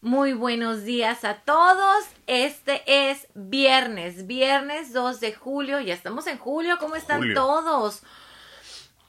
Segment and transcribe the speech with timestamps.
[0.00, 2.04] Muy buenos días a todos.
[2.28, 5.80] Este es viernes, viernes 2 de julio.
[5.80, 6.78] Ya estamos en julio.
[6.78, 7.34] ¿Cómo están Julio.
[7.34, 8.02] todos?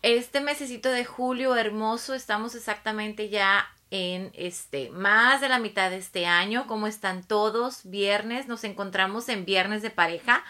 [0.02, 5.98] Este mesecito de julio hermoso, estamos exactamente ya en este más de la mitad de
[5.98, 6.66] este año.
[6.66, 7.82] ¿Cómo están todos?
[7.84, 10.44] Viernes, nos encontramos en viernes de pareja.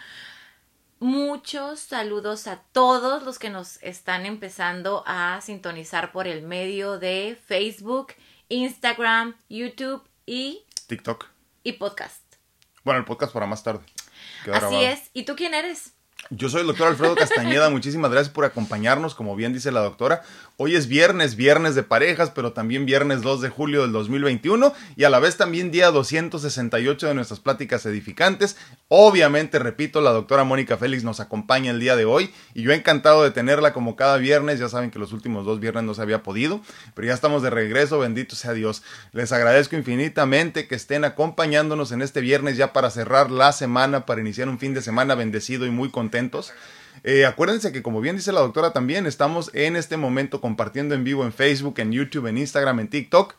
[1.00, 7.38] Muchos saludos a todos los que nos están empezando a sintonizar por el medio de
[7.46, 8.14] Facebook,
[8.48, 11.26] Instagram, YouTube y, TikTok.
[11.64, 12.22] y podcast.
[12.84, 13.84] Bueno, el podcast para más tarde.
[14.44, 14.80] Queda Así grabado.
[14.82, 15.10] es.
[15.12, 15.94] ¿Y tú quién eres?
[16.30, 17.68] Yo soy el doctor Alfredo Castañeda.
[17.70, 20.22] Muchísimas gracias por acompañarnos, como bien dice la doctora.
[20.62, 25.04] Hoy es viernes, viernes de parejas, pero también viernes 2 de julio del 2021 y
[25.04, 28.58] a la vez también día 268 de nuestras pláticas edificantes.
[28.88, 33.22] Obviamente, repito, la doctora Mónica Félix nos acompaña el día de hoy y yo encantado
[33.22, 34.58] de tenerla como cada viernes.
[34.58, 36.60] Ya saben que los últimos dos viernes no se había podido,
[36.92, 37.98] pero ya estamos de regreso.
[37.98, 38.82] Bendito sea Dios.
[39.12, 44.20] Les agradezco infinitamente que estén acompañándonos en este viernes ya para cerrar la semana, para
[44.20, 46.52] iniciar un fin de semana bendecido y muy contentos.
[47.04, 51.04] Eh, acuérdense que como bien dice la doctora también, estamos en este momento compartiendo en
[51.04, 53.34] vivo en Facebook, en YouTube, en Instagram, en TikTok.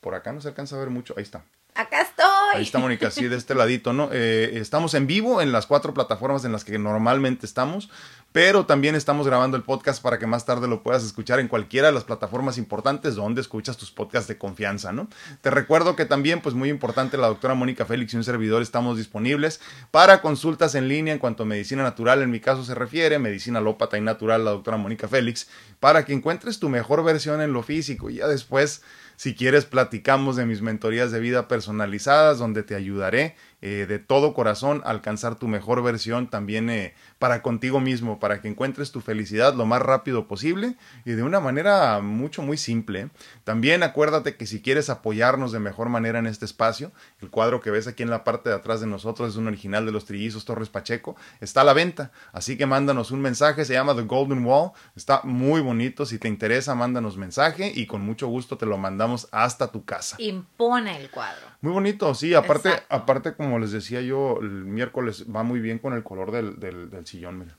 [0.00, 1.14] Por acá no se alcanza a ver mucho.
[1.16, 1.44] Ahí está.
[1.74, 2.24] Acá estoy.
[2.54, 4.10] Ahí está Mónica, así de este ladito, ¿no?
[4.12, 7.90] Eh, estamos en vivo en las cuatro plataformas en las que normalmente estamos,
[8.32, 11.88] pero también estamos grabando el podcast para que más tarde lo puedas escuchar en cualquiera
[11.88, 15.08] de las plataformas importantes donde escuchas tus podcasts de confianza, ¿no?
[15.40, 18.96] Te recuerdo que también, pues muy importante, la doctora Mónica Félix y un servidor estamos
[18.96, 23.18] disponibles para consultas en línea en cuanto a medicina natural, en mi caso se refiere,
[23.18, 25.48] medicina alópata y natural, la doctora Mónica Félix,
[25.80, 28.82] para que encuentres tu mejor versión en lo físico y ya después
[29.20, 34.34] si quieres, platicamos de mis mentorías de vida personalizadas, donde te ayudaré eh, de todo
[34.34, 39.54] corazón alcanzar tu mejor versión también eh, para contigo mismo, para que encuentres tu felicidad
[39.54, 43.10] lo más rápido posible y de una manera mucho, muy simple.
[43.44, 47.70] También acuérdate que si quieres apoyarnos de mejor manera en este espacio, el cuadro que
[47.70, 50.44] ves aquí en la parte de atrás de nosotros es un original de los trillizos
[50.44, 54.44] Torres Pacheco, está a la venta, así que mándanos un mensaje, se llama The Golden
[54.44, 58.78] Wall, está muy bonito, si te interesa, mándanos mensaje y con mucho gusto te lo
[58.78, 60.16] mandamos hasta tu casa.
[60.18, 61.46] Impone el cuadro.
[61.60, 62.94] Muy bonito, sí, aparte, Exacto.
[62.94, 66.90] aparte como les decía yo, el miércoles va muy bien con el color del, del,
[66.90, 67.56] del sillón, mira.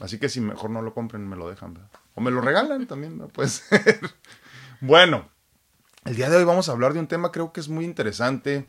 [0.00, 1.90] Así que si mejor no lo compren, me lo dejan, ¿verdad?
[2.14, 3.28] O me lo regalan también, ¿no?
[3.28, 3.98] Puede ser.
[4.80, 5.28] Bueno,
[6.04, 8.66] el día de hoy vamos a hablar de un tema creo que es muy interesante,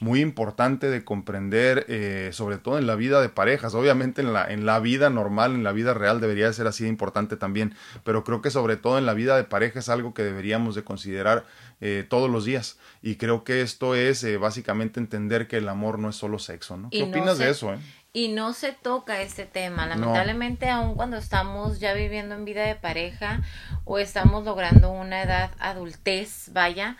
[0.00, 3.74] muy importante de comprender, eh, sobre todo en la vida de parejas.
[3.74, 6.84] Obviamente en la, en la vida normal, en la vida real debería de ser así
[6.84, 10.12] de importante también, pero creo que sobre todo en la vida de pareja es algo
[10.14, 11.44] que deberíamos de considerar
[11.80, 12.78] eh, todos los días.
[13.02, 16.76] Y creo que esto es eh, básicamente entender que el amor no es solo sexo,
[16.76, 16.90] ¿no?
[16.90, 17.78] ¿Qué no opinas se- de eso, eh?
[18.16, 19.86] Y no se toca este tema.
[19.88, 23.40] Lamentablemente, aun cuando estamos ya viviendo en vida de pareja
[23.84, 26.96] o estamos logrando una edad adultez, vaya,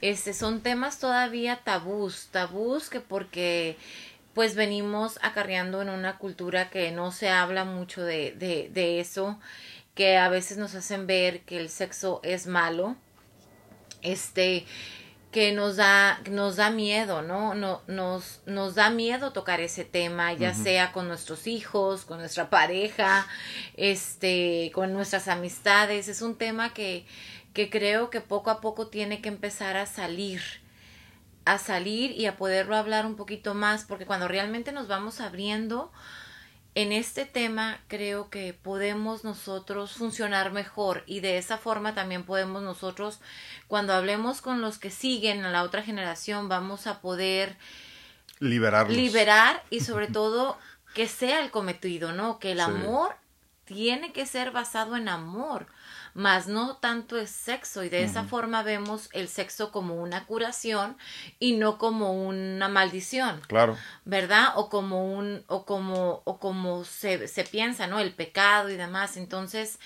[0.00, 3.76] este son temas todavía tabús, tabús que porque
[4.34, 9.40] pues venimos acarreando en una cultura que no se habla mucho de, de, de eso,
[9.94, 12.94] que a veces nos hacen ver que el sexo es malo,
[14.02, 14.64] este
[15.38, 20.32] que nos da nos da miedo no, no nos nos da miedo tocar ese tema
[20.32, 23.24] ya sea con nuestros hijos con nuestra pareja
[23.76, 26.08] este con nuestras amistades.
[26.08, 27.06] Es un tema que
[27.54, 30.42] que creo que poco a poco tiene que empezar a salir
[31.44, 35.92] a salir y a poderlo hablar un poquito más porque cuando realmente nos vamos abriendo
[36.80, 42.62] en este tema creo que podemos nosotros funcionar mejor y de esa forma también podemos
[42.62, 43.18] nosotros
[43.66, 47.56] cuando hablemos con los que siguen a la otra generación vamos a poder
[48.38, 48.96] Liberarlos.
[48.96, 50.56] liberar y sobre todo
[50.94, 52.38] que sea el cometido, ¿no?
[52.38, 52.64] Que el Sí.
[52.64, 53.16] amor
[53.64, 55.66] tiene que ser basado en amor,
[56.18, 60.96] más no tanto es sexo y de esa forma vemos el sexo como una curación
[61.38, 63.40] y no como una maldición.
[63.46, 63.78] Claro.
[64.04, 64.48] ¿verdad?
[64.56, 68.00] O como un, o como, o como se, se piensa, ¿no?
[68.00, 69.16] El pecado y demás.
[69.16, 69.78] Entonces,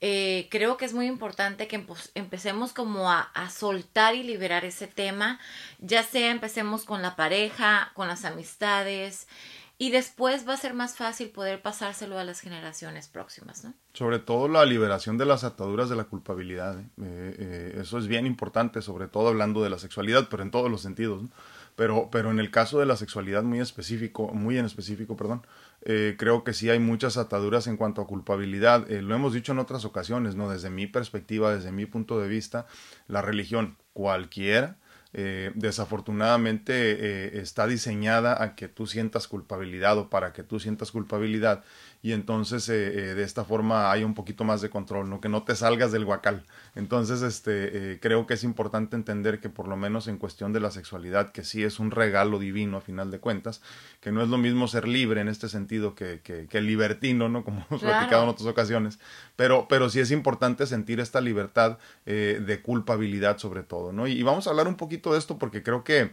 [0.00, 4.88] eh, creo que es muy importante que empecemos como a, a soltar y liberar ese
[4.88, 5.38] tema,
[5.78, 9.28] ya sea empecemos con la pareja, con las amistades,
[9.76, 13.74] y después va a ser más fácil poder pasárselo a las generaciones próximas, ¿no?
[13.92, 16.78] Sobre todo la liberación de las ataduras de la culpabilidad.
[16.78, 16.86] ¿eh?
[17.02, 20.70] Eh, eh, eso es bien importante, sobre todo hablando de la sexualidad, pero en todos
[20.70, 21.24] los sentidos.
[21.24, 21.28] ¿no?
[21.74, 25.44] Pero, pero en el caso de la sexualidad muy específico, muy en específico, perdón,
[25.80, 28.86] creo que sí hay muchas ataduras en cuanto a culpabilidad.
[28.88, 30.48] Lo hemos dicho en otras ocasiones, ¿no?
[30.48, 32.66] Desde mi perspectiva, desde mi punto de vista,
[33.08, 34.76] la religión cualquiera
[35.16, 40.90] eh, desafortunadamente eh, está diseñada a que tú sientas culpabilidad o para que tú sientas
[40.90, 41.62] culpabilidad
[42.04, 45.22] y entonces eh, eh, de esta forma hay un poquito más de control, ¿no?
[45.22, 46.44] Que no te salgas del guacal.
[46.74, 50.60] Entonces, este, eh, creo que es importante entender que por lo menos en cuestión de
[50.60, 53.62] la sexualidad, que sí es un regalo divino a final de cuentas,
[54.02, 57.42] que no es lo mismo ser libre en este sentido que, que, que libertino, ¿no?
[57.46, 58.98] Como hemos platicado en otras ocasiones,
[59.34, 64.06] pero, pero sí es importante sentir esta libertad de culpabilidad sobre todo, ¿no?
[64.06, 66.10] y vamos a hablar un poquito de esto porque creo que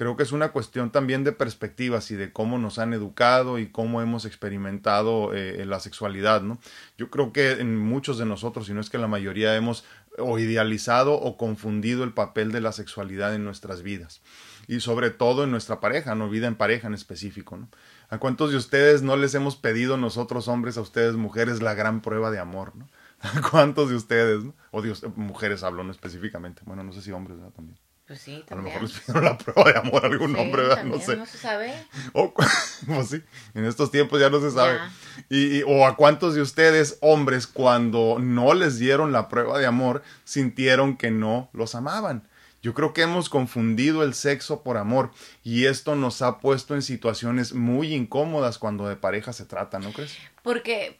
[0.00, 3.66] creo que es una cuestión también de perspectivas y de cómo nos han educado y
[3.66, 6.58] cómo hemos experimentado eh, la sexualidad, ¿no?
[6.96, 9.84] Yo creo que en muchos de nosotros, si no es que la mayoría, hemos
[10.16, 14.22] o idealizado o confundido el papel de la sexualidad en nuestras vidas
[14.66, 17.68] y sobre todo en nuestra pareja, no vida en pareja en específico, ¿no?
[18.08, 22.00] ¿A cuántos de ustedes no les hemos pedido nosotros hombres a ustedes mujeres la gran
[22.00, 22.88] prueba de amor, ¿no?
[23.20, 24.54] ¿A cuántos de ustedes, ¿no?
[24.70, 27.52] o Dios, mujeres hablo no específicamente, bueno, no sé si hombres ¿verdad?
[27.52, 27.76] también.
[28.10, 30.82] Pues sí, A lo mejor les pidieron la prueba de amor a algún hombre, ¿verdad?
[30.82, 31.16] No sé.
[31.16, 31.72] No se sabe.
[32.12, 33.22] O, pues sí,
[33.54, 34.80] en estos tiempos ya no se sabe.
[35.28, 40.02] Y, o a cuántos de ustedes, hombres, cuando no les dieron la prueba de amor,
[40.24, 42.28] sintieron que no los amaban.
[42.64, 45.12] Yo creo que hemos confundido el sexo por amor
[45.44, 49.92] y esto nos ha puesto en situaciones muy incómodas cuando de pareja se trata, ¿no
[49.92, 50.18] crees?
[50.42, 50.98] Porque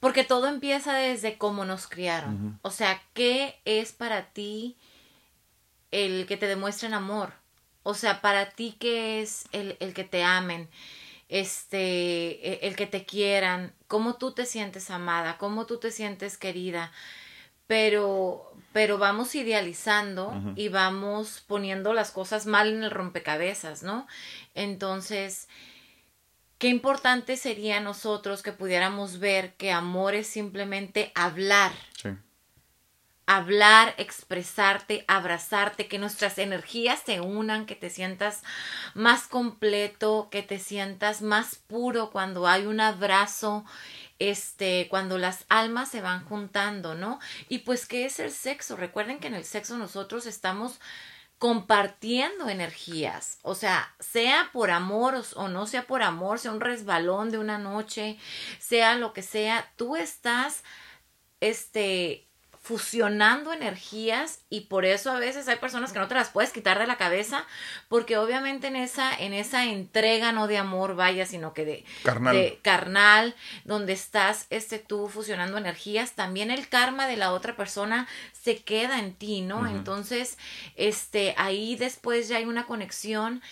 [0.00, 2.58] porque todo empieza desde cómo nos criaron.
[2.60, 4.76] O sea, ¿qué es para ti
[5.92, 7.34] el que te demuestren amor.
[7.84, 10.68] O sea, para ti que es el, el que te amen,
[11.28, 16.38] este, e, el que te quieran, cómo tú te sientes amada, cómo tú te sientes
[16.38, 16.92] querida,
[17.66, 24.06] pero, pero vamos idealizando y vamos poniendo las cosas mal en el rompecabezas, ¿no?
[24.54, 25.48] Entonces,
[26.58, 31.72] qué importante sería nosotros que pudiéramos ver que amor es simplemente hablar.
[32.00, 32.10] Sí
[33.26, 38.42] hablar, expresarte, abrazarte, que nuestras energías se unan, que te sientas
[38.94, 43.64] más completo, que te sientas más puro cuando hay un abrazo,
[44.18, 47.20] este, cuando las almas se van juntando, ¿no?
[47.48, 48.76] Y pues, ¿qué es el sexo?
[48.76, 50.80] Recuerden que en el sexo nosotros estamos
[51.38, 57.32] compartiendo energías, o sea, sea por amor o no sea por amor, sea un resbalón
[57.32, 58.16] de una noche,
[58.60, 60.62] sea lo que sea, tú estás,
[61.40, 62.28] este,
[62.62, 66.78] fusionando energías y por eso a veces hay personas que no te las puedes quitar
[66.78, 67.44] de la cabeza
[67.88, 72.36] porque obviamente en esa en esa entrega no de amor vaya sino que de carnal,
[72.36, 78.06] de carnal donde estás este tú fusionando energías también el karma de la otra persona
[78.32, 80.38] se queda en ti no entonces
[80.76, 83.42] este ahí después ya hay una conexión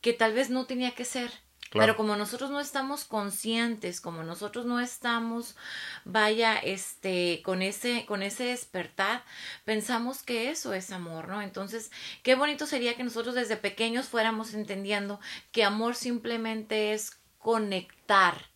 [0.00, 1.32] que tal vez no tenía que ser
[1.70, 5.56] pero como nosotros no estamos conscientes, como nosotros no estamos,
[6.04, 9.22] vaya, este, con ese, con ese despertar,
[9.64, 11.42] pensamos que eso es amor, ¿no?
[11.42, 15.20] Entonces, qué bonito sería que nosotros desde pequeños fuéramos entendiendo
[15.52, 18.50] que amor simplemente es conectar,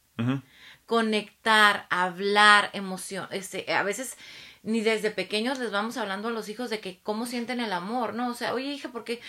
[0.87, 4.17] conectar, hablar, emoción, este, a veces
[4.65, 8.15] ni desde pequeños les vamos hablando a los hijos de que cómo sienten el amor,
[8.15, 8.29] ¿no?
[8.29, 9.21] O sea, oye hija, ¿por qué?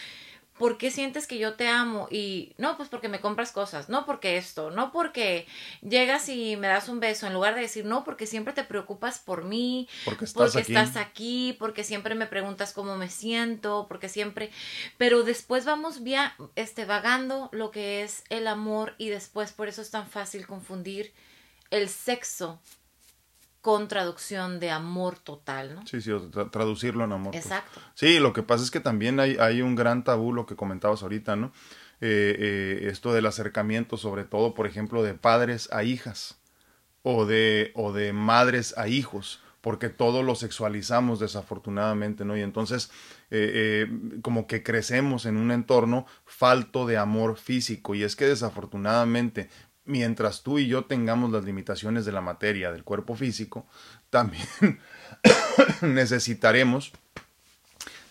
[0.57, 2.07] ¿Por qué sientes que yo te amo?
[2.09, 5.45] Y no, pues porque me compras cosas, no porque esto, no porque
[5.81, 9.19] llegas y me das un beso, en lugar de decir no, porque siempre te preocupas
[9.19, 10.71] por mí, porque estás, aquí.
[10.71, 14.51] estás aquí, porque siempre me preguntas cómo me siento, porque siempre,
[14.97, 19.81] pero después vamos via, este, vagando lo que es el amor y después por eso
[19.81, 21.13] es tan fácil confundir
[21.71, 22.59] el sexo
[23.65, 25.87] con traducción de amor total, ¿no?
[25.87, 26.11] Sí, sí,
[26.51, 27.35] traducirlo en amor.
[27.35, 27.81] Exacto.
[27.95, 31.01] Sí, lo que pasa es que también hay, hay un gran tabú, lo que comentabas
[31.01, 31.47] ahorita, ¿no?
[31.99, 36.37] Eh, eh, esto del acercamiento, sobre todo, por ejemplo, de padres a hijas
[37.01, 42.37] o de, o de madres a hijos, porque todo lo sexualizamos desafortunadamente, ¿no?
[42.37, 42.91] Y entonces,
[43.31, 43.87] eh,
[44.21, 49.49] como que crecemos en un entorno falto de amor físico, y es que desafortunadamente
[49.85, 53.67] mientras tú y yo tengamos las limitaciones de la materia, del cuerpo físico,
[54.09, 54.47] también
[55.81, 56.91] necesitaremos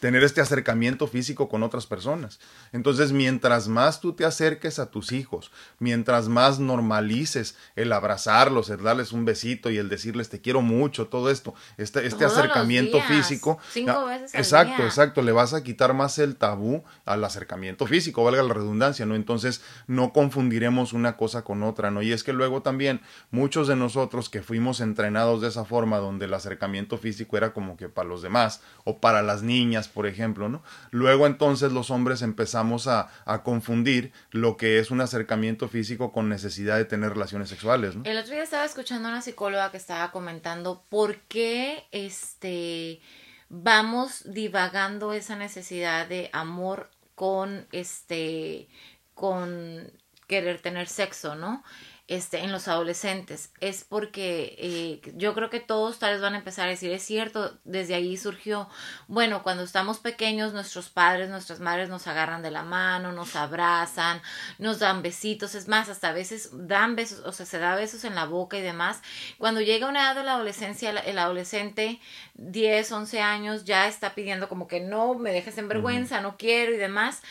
[0.04, 2.38] tener este acercamiento físico con otras personas.
[2.72, 8.82] Entonces, mientras más tú te acerques a tus hijos, mientras más normalices el abrazarlos, el
[8.82, 13.56] darles un besito y el decirles te quiero mucho, todo esto, este, este acercamiento físico.
[13.72, 18.42] Cinco veces exacto, exacto, le vas a quitar más el tabú al acercamiento físico, valga
[18.42, 19.14] la redundancia, ¿no?
[19.14, 22.02] Entonces, no confundiremos una cosa con otra, ¿no?
[22.02, 26.26] Y es que luego también muchos de nosotros que fuimos entrenados de esa forma, donde
[26.26, 30.48] el acercamiento físico era como que para los demás o para las niñas, por ejemplo,
[30.48, 30.62] ¿no?
[30.90, 36.28] Luego entonces los hombres empezamos a, a, confundir lo que es un acercamiento físico con
[36.28, 38.02] necesidad de tener relaciones sexuales, ¿no?
[38.04, 43.00] El otro día estaba escuchando a una psicóloga que estaba comentando por qué este
[43.48, 48.68] vamos divagando esa necesidad de amor con este
[49.14, 49.92] con
[50.26, 51.62] querer tener sexo, ¿no?
[52.06, 56.38] Este, en los adolescentes es porque eh, yo creo que todos tal vez van a
[56.38, 58.68] empezar a decir, es cierto, desde ahí surgió,
[59.08, 64.20] bueno, cuando estamos pequeños nuestros padres, nuestras madres nos agarran de la mano, nos abrazan,
[64.58, 68.04] nos dan besitos, es más, hasta a veces dan besos, o sea, se da besos
[68.04, 69.00] en la boca y demás.
[69.38, 72.00] Cuando llega una edad de la adolescencia, el adolescente,
[72.34, 76.74] 10, 11 años, ya está pidiendo como que no, me dejes en vergüenza, no quiero
[76.74, 77.22] y demás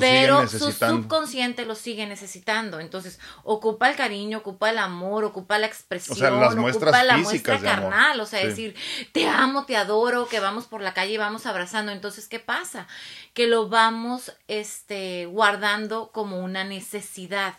[0.00, 2.80] pero, su subconsciente lo sigue necesitando.
[2.80, 8.26] Entonces, ocupa el cariño, ocupa el amor, ocupa la expresión, ocupa la muestra carnal, o
[8.26, 8.74] sea, decir,
[9.12, 11.92] te amo, te adoro, que vamos por la calle y vamos abrazando.
[11.92, 12.86] Entonces, ¿qué pasa?
[13.34, 17.54] Que lo vamos este guardando como una necesidad.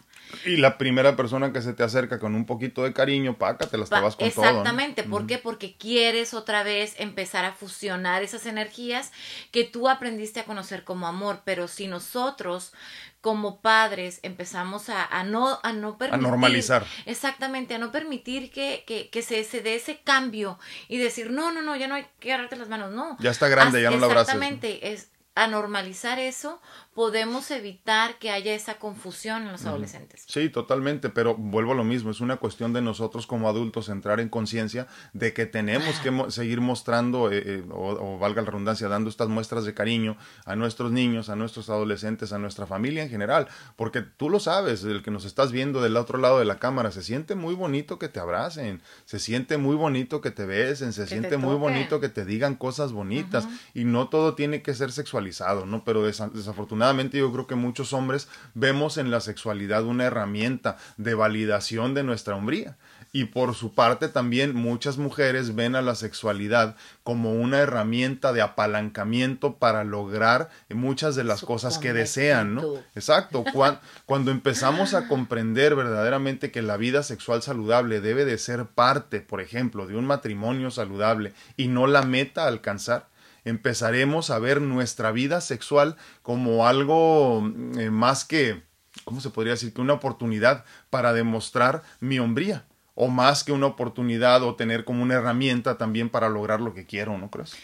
[0.46, 3.78] Y la primera persona que se te acerca con un poquito de cariño, paca, te
[3.78, 5.38] las vas con Exactamente, ¿por qué?
[5.38, 9.12] Porque quieres otra vez empezar a fusionar esas energías
[9.52, 12.74] que tú aprendiste a conocer como amor, pero si nosotros
[13.24, 16.86] como padres empezamos a, a no a no permitir a normalizar.
[17.06, 21.50] Exactamente a no permitir que, que, que se, se dé ese cambio y decir no
[21.50, 23.16] no no ya no hay que agarrarte las manos no.
[23.22, 26.62] Ya está grande ya no la abrazas exactamente es a normalizar eso
[26.94, 30.24] podemos evitar que haya esa confusión en los adolescentes.
[30.28, 34.20] Sí, totalmente, pero vuelvo a lo mismo, es una cuestión de nosotros como adultos entrar
[34.20, 39.10] en conciencia de que tenemos que seguir mostrando, eh, eh, o, valga la redundancia, dando
[39.10, 43.48] estas muestras de cariño a nuestros niños, a nuestros adolescentes, a nuestra familia en general,
[43.76, 46.92] porque tú lo sabes, el que nos estás viendo del otro lado de la cámara,
[46.92, 51.08] se siente muy bonito que te abracen, se siente muy bonito que te besen, se
[51.08, 55.66] siente muy bonito que te digan cosas bonitas, y no todo tiene que ser sexualizado,
[55.66, 55.84] ¿no?
[55.84, 61.94] Pero desafortunadamente yo creo que muchos hombres vemos en la sexualidad una herramienta de validación
[61.94, 62.78] de nuestra hombría.
[63.16, 68.42] Y por su parte también muchas mujeres ven a la sexualidad como una herramienta de
[68.42, 72.64] apalancamiento para lograr muchas de las cosas que desean, ¿no?
[72.96, 73.44] Exacto.
[73.54, 79.22] Cuando, cuando empezamos a comprender verdaderamente que la vida sexual saludable debe de ser parte,
[79.22, 83.13] por ejemplo, de un matrimonio saludable y no la meta a alcanzar,
[83.46, 87.44] empezaremos a ver nuestra vida sexual como algo
[87.78, 88.64] eh, más que,
[89.04, 89.74] ¿cómo se podría decir?
[89.74, 95.04] Que una oportunidad para demostrar mi hombría o más que una oportunidad o tener como
[95.04, 97.56] una herramienta también para lograr lo que quiero, ¿no crees?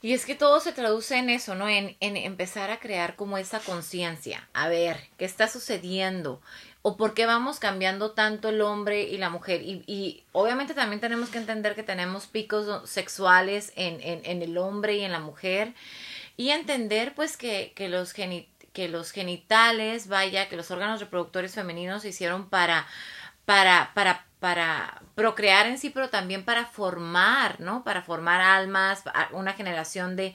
[0.00, 1.68] Y es que todo se traduce en eso, ¿no?
[1.68, 4.48] En empezar a crear como esa conciencia.
[4.52, 6.40] A ver, ¿qué está sucediendo?
[6.82, 9.62] O por qué vamos cambiando tanto el hombre y la mujer.
[9.62, 14.56] Y, y obviamente también tenemos que entender que tenemos picos sexuales en, en, en el
[14.58, 15.74] hombre y en la mujer
[16.36, 22.02] y entender pues que, que los que los genitales, vaya, que los órganos reproductores femeninos
[22.02, 22.86] se hicieron para,
[23.44, 27.82] para, para, para procrear en sí, pero también para formar, ¿no?
[27.82, 30.32] Para formar almas, una generación de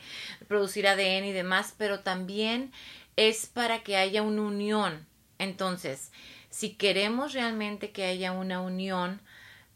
[0.49, 2.73] producir ADN y demás, pero también
[3.15, 5.07] es para que haya una unión.
[5.39, 6.11] Entonces,
[6.53, 9.21] si queremos realmente que haya una unión,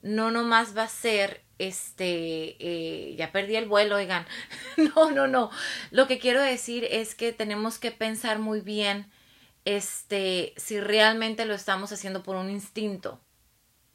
[0.03, 4.27] no nomás va a ser este, eh, ya perdí el vuelo, oigan,
[4.95, 5.49] no, no, no,
[5.89, 9.09] lo que quiero decir es que tenemos que pensar muy bien,
[9.65, 13.19] este, si realmente lo estamos haciendo por un instinto,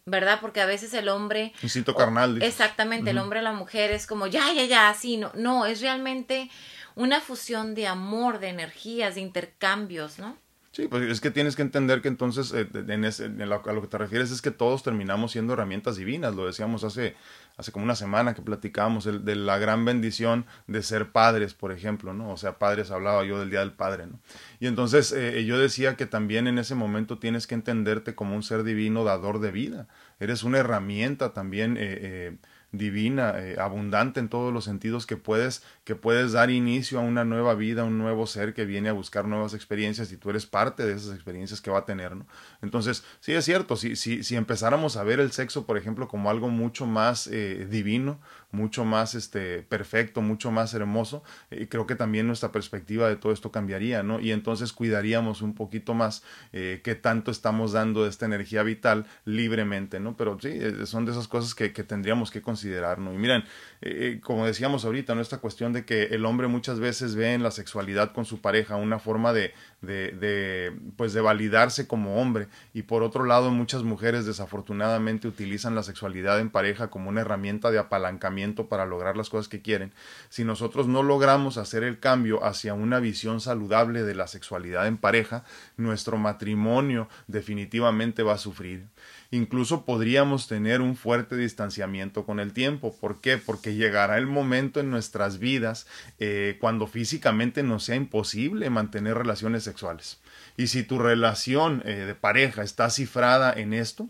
[0.04, 0.40] ¿verdad?
[0.40, 1.52] Porque a veces el hombre...
[1.62, 2.42] Instinto carnal.
[2.42, 5.80] exactamente, el hombre y la mujer es como, ya, ya, ya, así, no, no, es
[5.80, 6.50] realmente
[6.96, 10.36] una fusión de amor, de energías, de intercambios, ¿no?
[10.72, 13.82] Sí, pues es que tienes que entender que entonces eh, en ese, lo, a lo
[13.82, 17.14] que te refieres es que todos terminamos siendo herramientas divinas, lo decíamos hace,
[17.58, 22.14] hace como una semana que platicábamos de la gran bendición de ser padres, por ejemplo,
[22.14, 22.30] ¿no?
[22.30, 24.18] O sea, padres hablaba yo del Día del Padre, ¿no?
[24.60, 28.42] Y entonces eh, yo decía que también en ese momento tienes que entenderte como un
[28.42, 29.88] ser divino dador de vida,
[30.20, 32.38] eres una herramienta también eh,
[32.72, 37.24] divina, eh, abundante en todos los sentidos que puedes, que puedes dar inicio a una
[37.24, 40.84] nueva vida, un nuevo ser que viene a buscar nuevas experiencias y tú eres parte
[40.86, 42.26] de esas experiencias que va a tener, ¿no?
[42.62, 46.30] Entonces, sí es cierto, si, si, si empezáramos a ver el sexo, por ejemplo, como
[46.30, 51.94] algo mucho más eh, divino, mucho más este, perfecto, mucho más hermoso, eh, creo que
[51.94, 54.18] también nuestra perspectiva de todo esto cambiaría, ¿no?
[54.18, 60.00] Y entonces cuidaríamos un poquito más qué tanto estamos dando de esta energía vital libremente,
[60.00, 60.16] ¿no?
[60.16, 63.44] Pero sí, son de esas cosas que, que tendríamos que considerar, Y miren,
[63.80, 65.20] eh, como decíamos ahorita, ¿no?
[65.20, 68.76] Esta cuestión de que el hombre muchas veces ve en la sexualidad con su pareja
[68.76, 74.24] una forma de, de, pues de validarse como hombre y por otro lado muchas mujeres
[74.24, 79.48] desafortunadamente utilizan la sexualidad en pareja como una herramienta de apalancamiento para lograr las cosas
[79.48, 79.92] que quieren,
[80.28, 84.96] si nosotros no logramos hacer el cambio hacia una visión saludable de la sexualidad en
[84.96, 85.44] pareja,
[85.76, 88.86] nuestro matrimonio definitivamente va a sufrir.
[89.32, 92.94] Incluso podríamos tener un fuerte distanciamiento con el tiempo.
[92.94, 93.38] ¿Por qué?
[93.38, 95.86] Porque llegará el momento en nuestras vidas
[96.18, 100.20] eh, cuando físicamente nos sea imposible mantener relaciones sexuales.
[100.58, 104.06] Y si tu relación eh, de pareja está cifrada en esto,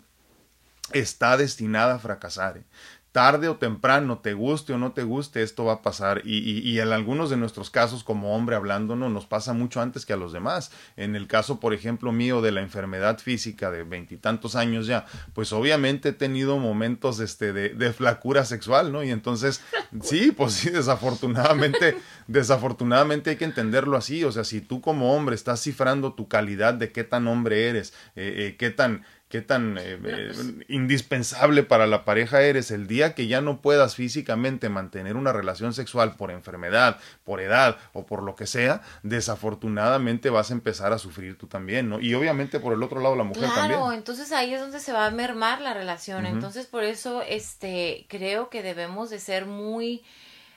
[0.93, 2.57] está destinada a fracasar.
[2.57, 2.65] ¿eh?
[3.13, 6.23] Tarde o temprano, te guste o no te guste, esto va a pasar.
[6.25, 9.83] Y, y, y, en algunos de nuestros casos, como hombre hablando, no nos pasa mucho
[9.83, 10.73] antes que a los demás.
[10.97, 15.05] En el caso, por ejemplo, mío de la enfermedad física de veintitantos años ya,
[15.35, 19.05] pues obviamente he tenido momentos este, de, de flacura sexual, ¿no?
[19.05, 19.61] Y entonces,
[20.03, 24.25] sí, pues sí, desafortunadamente, desafortunadamente hay que entenderlo así.
[24.25, 27.93] O sea, si tú como hombre estás cifrando tu calidad de qué tan hombre eres,
[28.17, 33.15] eh, eh, qué tan qué tan eh, pues indispensable para la pareja eres el día
[33.15, 38.23] que ya no puedas físicamente mantener una relación sexual por enfermedad, por edad o por
[38.23, 41.99] lo que sea, desafortunadamente vas a empezar a sufrir tú también, ¿no?
[41.99, 43.81] Y obviamente por el otro lado la mujer también.
[43.81, 46.27] Claro, entonces ahí es donde se va a mermar la relación.
[46.27, 50.03] Entonces por eso este creo que debemos de ser muy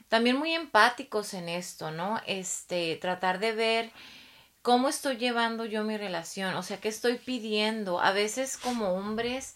[0.10, 2.20] también muy empáticos en esto, ¿no?
[2.28, 3.92] Este tratar de ver
[4.66, 6.56] ¿Cómo estoy llevando yo mi relación?
[6.56, 8.02] O sea, ¿qué estoy pidiendo?
[8.02, 9.54] A veces como hombres,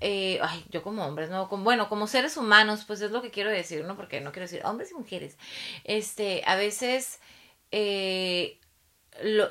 [0.00, 3.30] eh, ay, yo como hombres, no, como, bueno, como seres humanos, pues es lo que
[3.30, 3.94] quiero decir, ¿no?
[3.94, 5.36] Porque no quiero decir hombres y mujeres.
[5.84, 7.20] Este, a veces,
[7.72, 8.58] eh,
[9.22, 9.50] lo,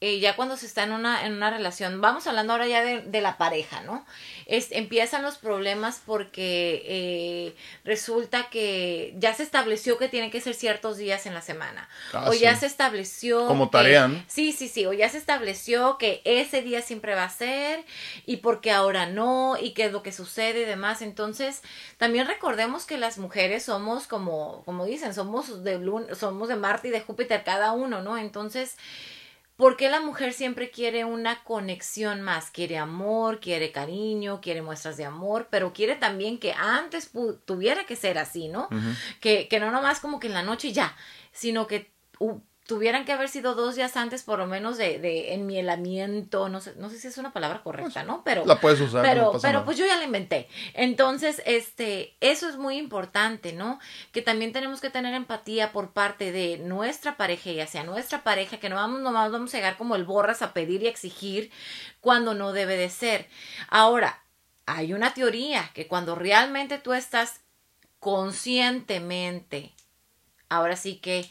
[0.00, 3.00] eh, ya cuando se está en una, en una relación, vamos hablando ahora ya de,
[3.02, 4.06] de la pareja, ¿no?
[4.46, 10.54] Es, empiezan los problemas porque eh, resulta que ya se estableció que tienen que ser
[10.54, 11.88] ciertos días en la semana.
[12.12, 13.46] Ah, o ya se estableció.
[13.46, 14.22] Como que- tarea, ¿no?
[14.28, 14.86] Sí, sí, sí.
[14.86, 17.84] O ya se estableció que ese día siempre va a ser
[18.24, 21.02] y porque ahora no y qué es lo que sucede y demás.
[21.02, 21.60] Entonces,
[21.96, 26.88] también recordemos que las mujeres somos como, como dicen, somos de Lun- somos de Marte
[26.88, 28.16] y de Júpiter cada uno, ¿no?
[28.16, 28.76] Entonces,
[29.58, 32.52] ¿Por qué la mujer siempre quiere una conexión más?
[32.52, 37.10] Quiere amor, quiere cariño, quiere muestras de amor, pero quiere también que antes
[37.44, 38.68] tuviera que ser así, ¿no?
[39.20, 40.96] que, que no nomás como que en la noche ya,
[41.32, 42.38] sino que uh,
[42.68, 46.74] tuvieran que haber sido dos días antes por lo menos de, de enmielamiento, no sé,
[46.76, 48.22] no sé si es una palabra correcta, ¿no?
[48.24, 49.02] Pero La puedes usar.
[49.02, 49.64] pero, no pasa pero nada.
[49.64, 50.48] pues yo ya la inventé.
[50.74, 53.80] Entonces, este, eso es muy importante, ¿no?
[54.12, 58.58] Que también tenemos que tener empatía por parte de nuestra pareja y hacia nuestra pareja,
[58.60, 61.50] que no vamos, nomás vamos a llegar como el borras a pedir y exigir
[62.02, 63.28] cuando no debe de ser.
[63.70, 64.22] Ahora,
[64.66, 67.40] hay una teoría que cuando realmente tú estás
[67.98, 69.72] conscientemente,
[70.50, 71.30] ahora sí que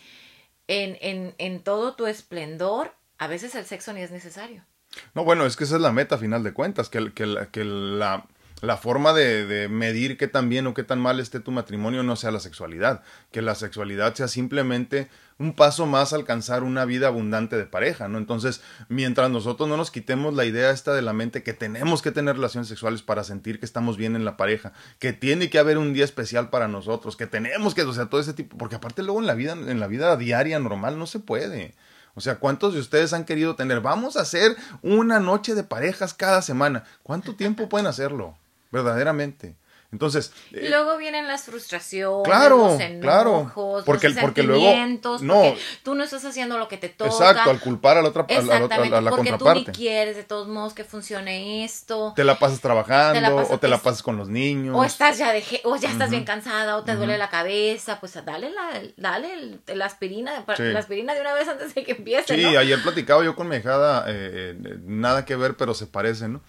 [0.68, 4.66] en, en, en todo tu esplendor, a veces el sexo ni es necesario.
[5.14, 8.26] No, bueno, es que esa es la meta final de cuentas, que, que, que la,
[8.62, 12.16] la forma de, medir qué tan bien o qué tan mal esté tu matrimonio no
[12.16, 17.08] sea la sexualidad, que la sexualidad sea simplemente un paso más a alcanzar una vida
[17.08, 18.18] abundante de pareja, ¿no?
[18.18, 22.12] Entonces, mientras nosotros no nos quitemos la idea esta de la mente que tenemos que
[22.12, 25.78] tener relaciones sexuales para sentir que estamos bien en la pareja, que tiene que haber
[25.78, 29.04] un día especial para nosotros, que tenemos que, o sea, todo ese tipo, porque aparte
[29.04, 31.76] luego en la vida, en la vida diaria normal no se puede.
[32.16, 33.82] O sea, ¿cuántos de ustedes han querido tener?
[33.82, 36.84] Vamos a hacer una noche de parejas cada semana.
[37.04, 38.36] ¿Cuánto tiempo pueden hacerlo?
[38.72, 39.56] Verdaderamente.
[39.90, 43.52] Entonces, Y eh, luego vienen las frustraciones, Claro, los enojos, claro.
[43.86, 44.66] Porque- los porque luego-
[45.22, 45.34] no.
[45.44, 47.10] porque tú no estás haciendo lo que te toca.
[47.10, 48.58] exacto, al culpar a la otra a la,
[48.98, 49.72] a la- porque tú ni contraparte.
[49.72, 52.12] quieres de todos modos que funcione esto.
[52.18, 54.76] Te la pasas trabajando Te la pasas- o te la es- pasas con los niños.
[54.78, 56.12] O estás ya de, o ya estás Ujú.
[56.12, 57.20] bien cansada o te duele Ujú.
[57.20, 60.64] la cabeza, pues dale la, dale la aspirina, Sí.
[60.64, 62.60] la aspirina de una vez antes de que empiece, Sí, ¿no?
[62.60, 66.42] ayer platicaba yo con mi hijada, eh, eh, nada que ver, pero se parece, ¿no?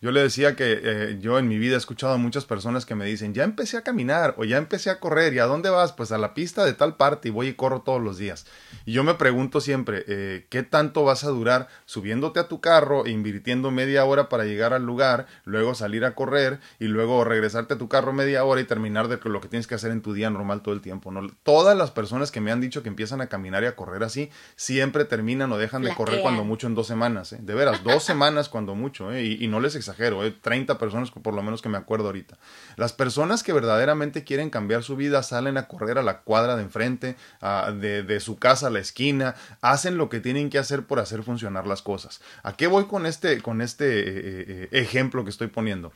[0.00, 2.94] Yo le decía que eh, yo en mi vida he escuchado a muchas personas que
[2.94, 5.92] me dicen, ya empecé a caminar o ya empecé a correr, ¿y a dónde vas?
[5.92, 8.46] Pues a la pista de tal parte y voy y corro todos los días.
[8.84, 13.06] Y yo me pregunto siempre, eh, ¿qué tanto vas a durar subiéndote a tu carro,
[13.06, 17.74] e invirtiendo media hora para llegar al lugar, luego salir a correr y luego regresarte
[17.74, 20.12] a tu carro media hora y terminar de lo que tienes que hacer en tu
[20.12, 21.10] día normal todo el tiempo?
[21.10, 21.26] ¿no?
[21.42, 24.30] Todas las personas que me han dicho que empiezan a caminar y a correr así,
[24.56, 27.38] siempre terminan o dejan de correr cuando mucho en dos semanas, ¿eh?
[27.40, 29.24] De veras, dos semanas cuando mucho, ¿eh?
[29.24, 30.30] Y, y no les exagero, ¿eh?
[30.30, 32.38] 30 personas por lo menos que me acuerdo ahorita.
[32.76, 36.62] Las personas que verdaderamente quieren cambiar su vida salen a correr a la cuadra de
[36.62, 40.98] enfrente, a- de, su casa a la esquina, hacen lo que tienen que hacer por
[40.98, 42.20] hacer funcionar las cosas.
[42.42, 45.92] ¿A qué voy con este, con este eh, eh, eh, ejemplo que estoy poniendo?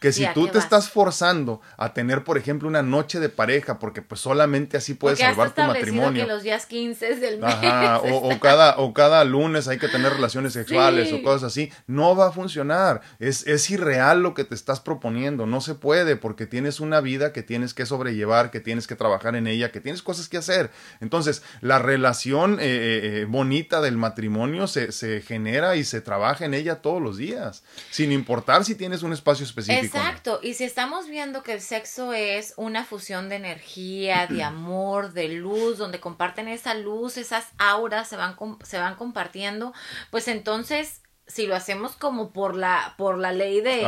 [0.00, 4.00] Que si tú te estás forzando a tener, por ejemplo, una noche de pareja, porque
[4.02, 6.24] pues solamente así puedes salvar tu matrimonio.
[6.24, 7.54] que los días 15 del mes.
[7.54, 11.72] Ajá, o, cada, o cada lunes hay que tener relaciones sexuales o cosas así.
[11.86, 13.00] No va a funcionar.
[13.18, 15.46] Es, es irreal lo que te estás proponiendo.
[15.46, 19.34] No se puede porque tienes una vida que tienes que sobrellevar, que tienes que trabajar
[19.34, 20.70] en ella, que tienes cosas que hacer.
[21.00, 26.44] Entonces, la relación eh, eh, eh, bonita del matrimonio se, se genera y se trabaja
[26.44, 29.87] en ella todos los días, sin importar si tienes un espacio específico.
[29.96, 35.12] Exacto, y si estamos viendo que el sexo es una fusión de energía, de amor,
[35.12, 39.72] de luz, donde comparten esa luz, esas auras se van, se van compartiendo,
[40.10, 43.84] pues entonces si lo hacemos como por la por la ley de,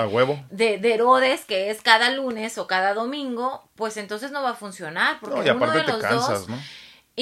[0.50, 4.54] de, de Herodes que es cada lunes o cada domingo pues entonces no va a
[4.54, 6.46] funcionar porque uno de los dos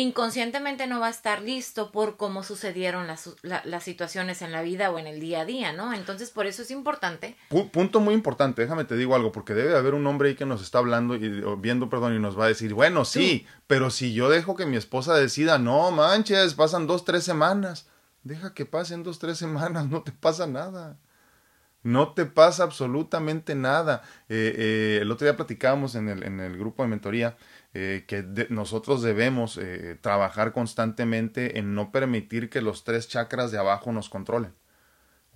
[0.00, 4.90] inconscientemente no va a estar listo por cómo sucedieron las, las, situaciones en la vida
[4.90, 5.92] o en el día a día, ¿no?
[5.92, 7.36] Entonces, por eso es importante.
[7.72, 10.62] punto muy importante, déjame te digo algo, porque debe haber un hombre ahí que nos
[10.62, 14.28] está hablando y viendo, perdón, y nos va a decir, bueno, sí, pero si yo
[14.28, 17.88] dejo que mi esposa decida, no manches, pasan dos, tres semanas,
[18.22, 20.96] deja que pasen dos, tres semanas, no te pasa nada.
[21.84, 24.02] No te pasa absolutamente nada.
[24.28, 27.36] Eh, eh, el otro día platicábamos en el, en el grupo de mentoría
[27.74, 33.58] eh, que nosotros debemos eh, trabajar constantemente en no permitir que los tres chakras de
[33.58, 34.54] abajo nos controlen.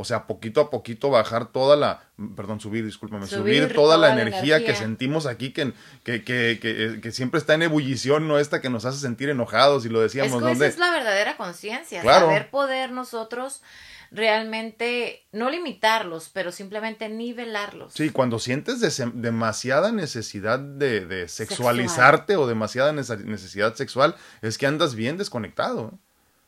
[0.02, 2.02] O sea, poquito a poquito bajar toda la,
[2.36, 7.38] perdón, subir, discúlpame, subir, toda, la, energía, que sentimos aquí, que, que, que, que, siempre
[7.38, 8.38] está en ebullición, ¿no?
[8.40, 10.42] Esta que nos hace sentir enojados y lo decíamos.
[10.42, 13.62] Es esa es la verdadera conciencia, saber poder nosotros
[14.10, 17.92] realmente no limitarlos, pero simplemente nivelarlos.
[17.94, 18.80] Sí, cuando sientes
[19.14, 25.98] demasiada necesidad de, sexualizarte o demasiada necesidad sexual, es que andas bien desconectado,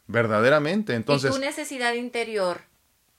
[0.09, 0.95] verdaderamente.
[0.95, 2.74] Entonces, y tu necesidad interior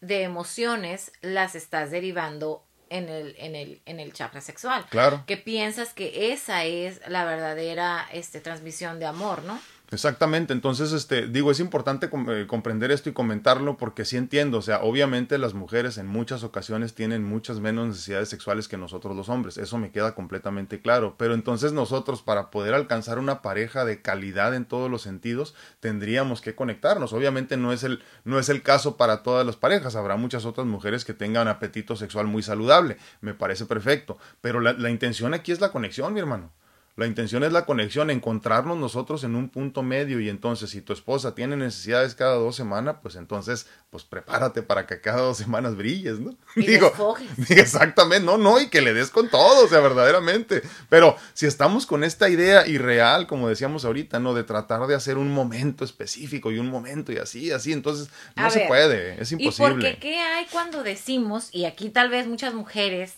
[0.08, 4.86] de emociones las estás derivando en el, en el, en el chakra sexual.
[4.90, 5.24] Claro.
[5.26, 9.60] Que piensas que esa es la verdadera este, transmisión de amor, ¿no?
[9.92, 14.62] Exactamente, entonces, este, digo, es importante eh, comprender esto y comentarlo porque sí entiendo, o
[14.64, 19.30] sea, obviamente las mujeres en muchas ocasiones tienen muchas menos necesidades sexuales que nosotros los
[19.30, 24.02] hombres, eso me queda completamente claro, pero entonces nosotros para poder alcanzar una pareja de
[24.02, 28.64] calidad en todos los sentidos tendríamos que conectarnos, obviamente no es el, no es el
[28.64, 32.98] caso para todas las parejas, habrá muchas otras mujeres que tengan apetito sexual muy saludable,
[33.22, 36.52] me parece perfecto, pero la, la intención aquí es la conexión, mi hermano.
[36.98, 40.94] La intención es la conexión, encontrarnos nosotros en un punto medio y entonces si tu
[40.94, 45.76] esposa tiene necesidades cada dos semanas, pues entonces pues prepárate para que cada dos semanas
[45.76, 46.38] brilles, ¿no?
[46.56, 46.94] Y Digo,
[47.50, 50.62] exactamente, no, no, y que le des con todo, o sea, verdaderamente.
[50.88, 54.34] Pero si estamos con esta idea irreal, como decíamos ahorita, ¿no?
[54.34, 58.50] De tratar de hacer un momento específico y un momento y así, así, entonces no
[58.50, 59.68] se puede, es imposible.
[59.68, 63.16] ¿Y porque qué hay cuando decimos, y aquí tal vez muchas mujeres,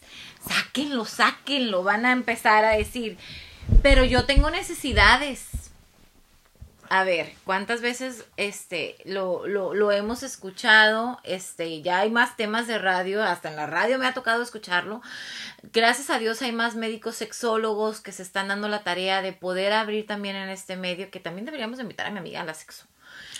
[0.48, 3.18] sáquenlo, sáquenlo, van a empezar a decir
[3.82, 5.48] pero yo tengo necesidades.
[6.90, 11.20] A ver, ¿cuántas veces este lo, lo, lo, hemos escuchado?
[11.24, 15.02] Este, ya hay más temas de radio, hasta en la radio me ha tocado escucharlo.
[15.74, 19.74] Gracias a Dios hay más médicos sexólogos que se están dando la tarea de poder
[19.74, 22.86] abrir también en este medio, que también deberíamos invitar a mi amiga a la sexo.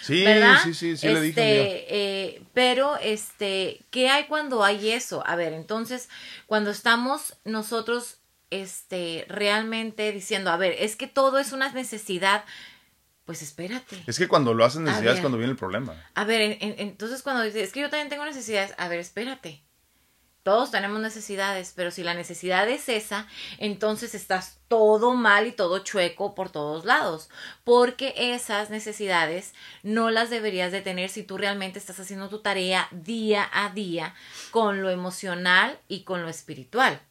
[0.02, 0.26] Sí,
[0.64, 1.30] sí, sí, sí, le dije.
[1.30, 5.24] Este, eh, pero, este, ¿qué hay cuando hay eso?
[5.26, 6.10] A ver, entonces,
[6.48, 8.18] cuando estamos nosotros
[8.50, 12.46] este, realmente diciendo, a ver, es que todo es una necesidad,
[13.26, 14.04] pues espérate.
[14.08, 15.94] Es que cuando lo hacen necesidad es cuando viene el problema.
[16.16, 19.64] A ver, entonces cuando dices, es que yo también tengo necesidades, a ver, espérate.
[20.44, 25.80] Todos tenemos necesidades, pero si la necesidad es esa, entonces estás todo mal y todo
[25.80, 27.30] chueco por todos lados,
[27.66, 32.88] porque esas necesidades no las deberías de tener si tú realmente estás haciendo tu tarea
[32.92, 34.16] día a día
[34.52, 37.02] con lo emocional y con lo espiritual.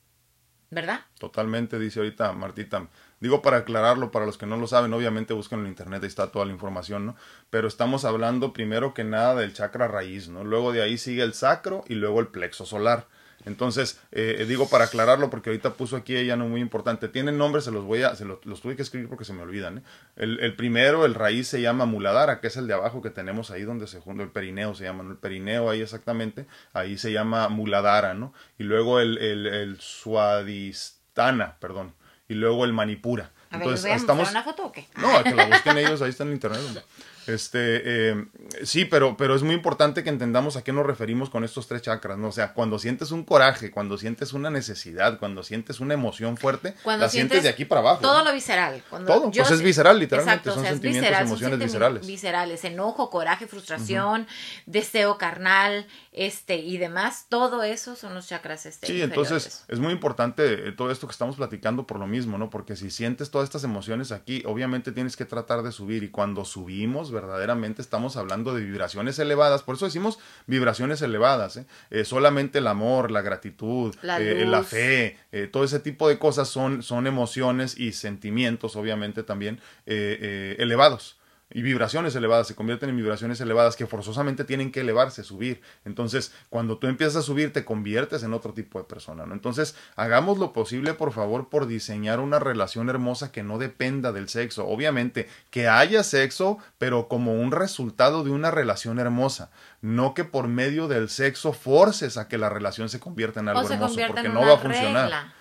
[0.70, 1.00] ¿Verdad?
[1.18, 2.88] Totalmente, dice ahorita Martita.
[3.20, 6.30] Digo para aclararlo, para los que no lo saben, obviamente buscan en internet, ahí está
[6.30, 7.16] toda la información, ¿no?
[7.50, 10.44] Pero estamos hablando primero que nada del chakra raíz, ¿no?
[10.44, 13.06] Luego de ahí sigue el sacro y luego el plexo solar.
[13.46, 17.08] Entonces, eh, digo para aclararlo, porque ahorita puso aquí ella no muy importante.
[17.08, 19.78] Tienen nombres, se los voy a, se los, tuve que escribir porque se me olvidan.
[19.78, 19.82] ¿eh?
[20.16, 23.52] El, el, primero, el raíz se llama muladara, que es el de abajo que tenemos
[23.52, 27.48] ahí donde se junta el perineo, se llama, el perineo ahí exactamente, ahí se llama
[27.48, 28.34] muladara, ¿no?
[28.58, 31.94] Y luego el, el, el suadistana, perdón,
[32.28, 33.30] y luego el manipura.
[33.50, 34.28] A Entonces, ver, estamos...
[34.28, 34.88] una foto o qué?
[34.96, 36.60] No, que la busquen ellos, ahí está en internet.
[37.26, 38.26] Este, eh,
[38.62, 41.82] sí, pero, pero es muy importante que entendamos a qué nos referimos con estos tres
[41.82, 42.28] chakras, ¿no?
[42.28, 46.74] O sea, cuando sientes un coraje, cuando sientes una necesidad, cuando sientes una emoción fuerte,
[46.84, 48.00] la sientes de aquí para abajo.
[48.00, 48.82] Todo lo visceral.
[49.06, 52.06] todo, pues es visceral, literalmente, son sentimientos, emociones viscerales.
[52.06, 54.26] Viscerales, enojo, coraje, frustración,
[54.66, 59.92] deseo carnal, este, y demás, todo eso son los chakras este, Sí, entonces es muy
[59.92, 62.50] importante eh, todo esto que estamos platicando por lo mismo, ¿no?
[62.50, 66.44] Porque si sientes todas estas emociones aquí, obviamente tienes que tratar de subir y cuando
[66.44, 71.66] subimos, verdaderamente estamos hablando de vibraciones elevadas, por eso decimos vibraciones elevadas, ¿eh?
[71.90, 75.18] eh solamente el amor, la gratitud, la, eh, fe,
[75.50, 81.16] todo ese tipo de cosas son, son emociones y sentimientos, obviamente también elevados
[81.48, 85.60] y vibraciones elevadas, se convierten en vibraciones elevadas que forzosamente tienen que elevarse, subir.
[85.84, 89.34] Entonces, cuando tú empiezas a subir, te conviertes en otro tipo de persona, ¿no?
[89.34, 94.28] Entonces, hagamos lo posible, por favor, por diseñar una relación hermosa que no dependa del
[94.28, 94.66] sexo.
[94.66, 99.50] Obviamente, que haya sexo, pero como un resultado de una relación hermosa.
[99.80, 103.70] No que por medio del sexo forces a que la relación se convierta en algo
[103.70, 105.32] hermoso, porque no va a funcionar.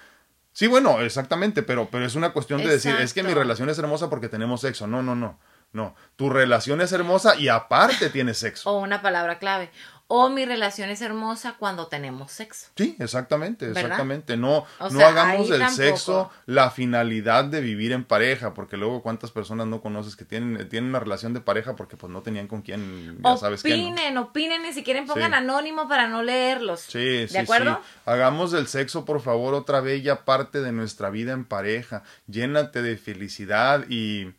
[0.53, 3.79] Sí, bueno, exactamente, pero, pero es una cuestión de decir, es que mi relación es
[3.79, 4.85] hermosa porque tenemos sexo.
[4.85, 5.37] No, no, no.
[5.75, 8.69] No, tu relación es hermosa y aparte tienes sexo.
[8.75, 9.69] O una palabra clave.
[10.07, 12.67] O mi relación es hermosa cuando tenemos sexo.
[12.77, 14.37] Sí, exactamente, exactamente.
[14.37, 19.67] No, no hagamos del sexo la finalidad de vivir en pareja, porque luego cuántas personas
[19.67, 23.19] no conoces que tienen, tienen una relación de pareja porque pues no tenían con quién,
[23.21, 26.81] ya sabes Opinen, opinen y si quieren pongan anónimo para no leerlos.
[26.81, 27.81] Sí, sí, ¿De acuerdo?
[28.05, 32.03] Hagamos del sexo, por favor, otra bella parte de nuestra vida en pareja.
[32.27, 34.31] Llénate de felicidad y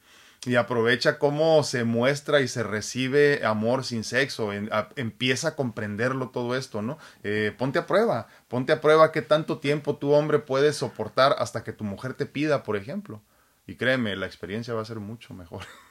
[0.47, 4.51] y aprovecha cómo se muestra y se recibe amor sin sexo,
[4.97, 6.99] empieza a comprenderlo todo esto, ¿no?
[7.23, 11.65] Eh, ponte a prueba, ponte a prueba qué tanto tiempo tu hombre puede soportar hasta
[11.65, 13.23] que tu mujer te pida, por ejemplo.
[13.67, 15.65] Y créeme, la experiencia va a ser mucho mejor.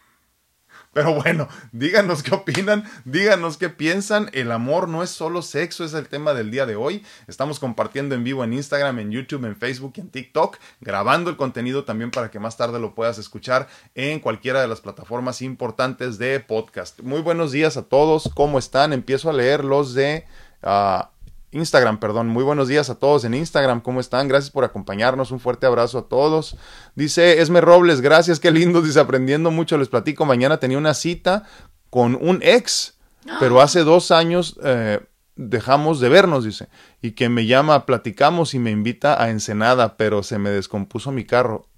[0.95, 4.29] Pero bueno, díganos qué opinan, díganos qué piensan.
[4.31, 7.03] El amor no es solo sexo, es el tema del día de hoy.
[7.27, 11.35] Estamos compartiendo en vivo en Instagram, en YouTube, en Facebook y en TikTok, grabando el
[11.35, 16.17] contenido también para que más tarde lo puedas escuchar en cualquiera de las plataformas importantes
[16.17, 17.01] de podcast.
[17.01, 18.93] Muy buenos días a todos, ¿cómo están?
[18.93, 20.25] Empiezo a leer los de...
[20.63, 21.11] Ah,
[21.55, 22.27] Instagram, perdón.
[22.27, 23.79] Muy buenos días a todos en Instagram.
[23.79, 24.27] ¿Cómo están?
[24.27, 25.31] Gracias por acompañarnos.
[25.31, 26.57] Un fuerte abrazo a todos.
[26.95, 28.81] Dice Esme Robles, gracias, qué lindo.
[28.81, 30.25] Dice, aprendiendo mucho, les platico.
[30.25, 31.43] Mañana tenía una cita
[31.89, 32.97] con un ex,
[33.39, 34.99] pero hace dos años eh,
[35.37, 36.67] dejamos de vernos, dice.
[37.01, 41.23] Y que me llama, platicamos y me invita a Ensenada, pero se me descompuso mi
[41.23, 41.69] carro.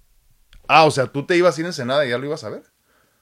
[0.66, 2.50] Ah, o sea, tú te ibas a ir a Ensenada y ya lo ibas a
[2.50, 2.64] ver.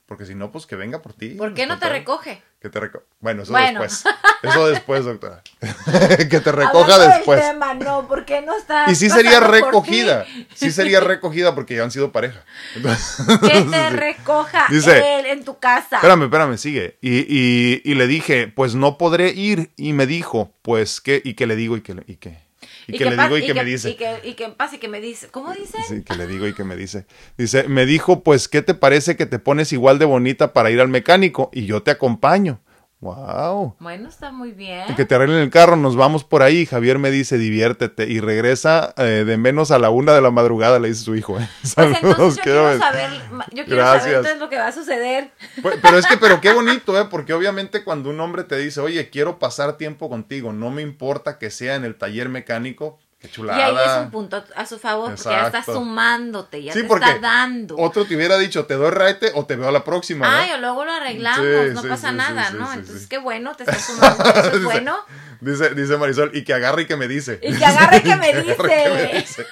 [0.06, 1.30] Porque si no, pues que venga por ti.
[1.30, 2.40] ¿Por qué no te recoge?
[2.60, 4.04] Que te reco bueno, eso después.
[4.42, 5.42] Eso después, doctora.
[6.30, 7.40] que te recoja después.
[7.40, 8.88] Tema, no, ¿por qué no está?
[8.88, 10.24] Y sí sería recogida.
[10.54, 12.44] Sí sería recogida porque ya han sido pareja.
[12.74, 15.96] que te recoja él en tu casa.
[15.96, 16.98] Espérame, espérame, sigue.
[17.00, 19.72] Y, y, y, le dije, pues no podré ir.
[19.76, 22.45] Y me dijo, pues qué, y qué le digo y qué, y qué.
[22.88, 23.90] Y, que, le digo y, que, me dice.
[23.90, 25.28] Y que, y que pase y que me dice.
[25.28, 25.78] ¿Cómo dice?
[25.88, 27.06] Sí, que le digo y que me dice.
[27.36, 30.80] Dice, me dijo, pues, ¿qué te parece que te pones igual de bonita para ir
[30.80, 31.50] al mecánico?
[31.52, 32.60] Y yo te acompaño.
[33.00, 33.76] Wow.
[33.78, 34.94] Bueno, está muy bien.
[34.96, 36.64] Que te arreglen el carro, nos vamos por ahí.
[36.64, 38.08] Javier me dice, diviértete.
[38.08, 41.38] Y regresa eh, de menos a la una de la madrugada, le dice su hijo.
[41.38, 41.46] ¿eh?
[41.74, 43.10] Pues entonces yo quiero saber,
[43.52, 45.30] yo quiero saber entonces lo que va a suceder.
[45.60, 47.06] Pues, pero es que, pero qué bonito, ¿eh?
[47.10, 51.38] Porque obviamente cuando un hombre te dice, oye, quiero pasar tiempo contigo, no me importa
[51.38, 52.98] que sea en el taller mecánico,
[53.36, 57.18] y ahí es un punto a su favor, porque ya está sumándote, ya te está
[57.18, 57.76] dando.
[57.78, 60.40] Otro te hubiera dicho, te doy raite o te veo a la próxima.
[60.40, 62.72] Ay, o luego lo arreglamos, no pasa nada, ¿no?
[62.72, 64.96] Entonces, qué bueno, te está sumando, eso es bueno.
[65.40, 67.38] Dice, dice Marisol, y que agarre y que me dice.
[67.42, 69.46] Y que agarre y que me dice.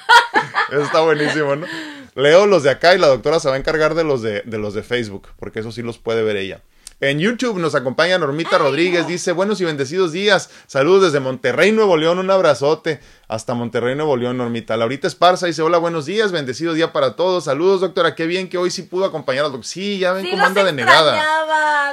[0.70, 1.66] Eso está buenísimo, ¿no?
[2.14, 4.58] Leo los de acá y la doctora se va a encargar de los de, de
[4.58, 6.62] los de Facebook, porque eso sí los puede ver ella.
[7.04, 11.98] En YouTube nos acompaña Normita Rodríguez, dice buenos y bendecidos días, saludos desde Monterrey, Nuevo
[11.98, 14.74] León, un abrazote hasta Monterrey, Nuevo León, Normita.
[14.78, 18.56] Laurita Esparza dice hola, buenos días, bendecido día para todos, saludos doctora, qué bien que
[18.56, 21.22] hoy sí pudo acompañar a Sí, ya ven cómo anda de negada.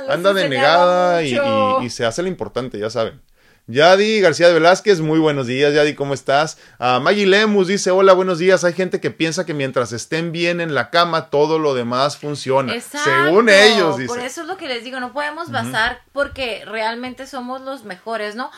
[0.07, 3.19] Anda de negada y se hace lo importante, ya saben.
[3.67, 6.57] Yadi García de Velázquez, muy buenos días, Yadi, ¿cómo estás?
[6.79, 8.63] Uh, Maggie Lemus dice, hola, buenos días.
[8.63, 12.73] Hay gente que piensa que mientras estén bien en la cama, todo lo demás funciona.
[12.73, 13.09] Exacto.
[13.09, 14.07] Según ellos, dice.
[14.07, 18.35] Por eso es lo que les digo, no podemos basar porque realmente somos los mejores,
[18.35, 18.49] ¿no?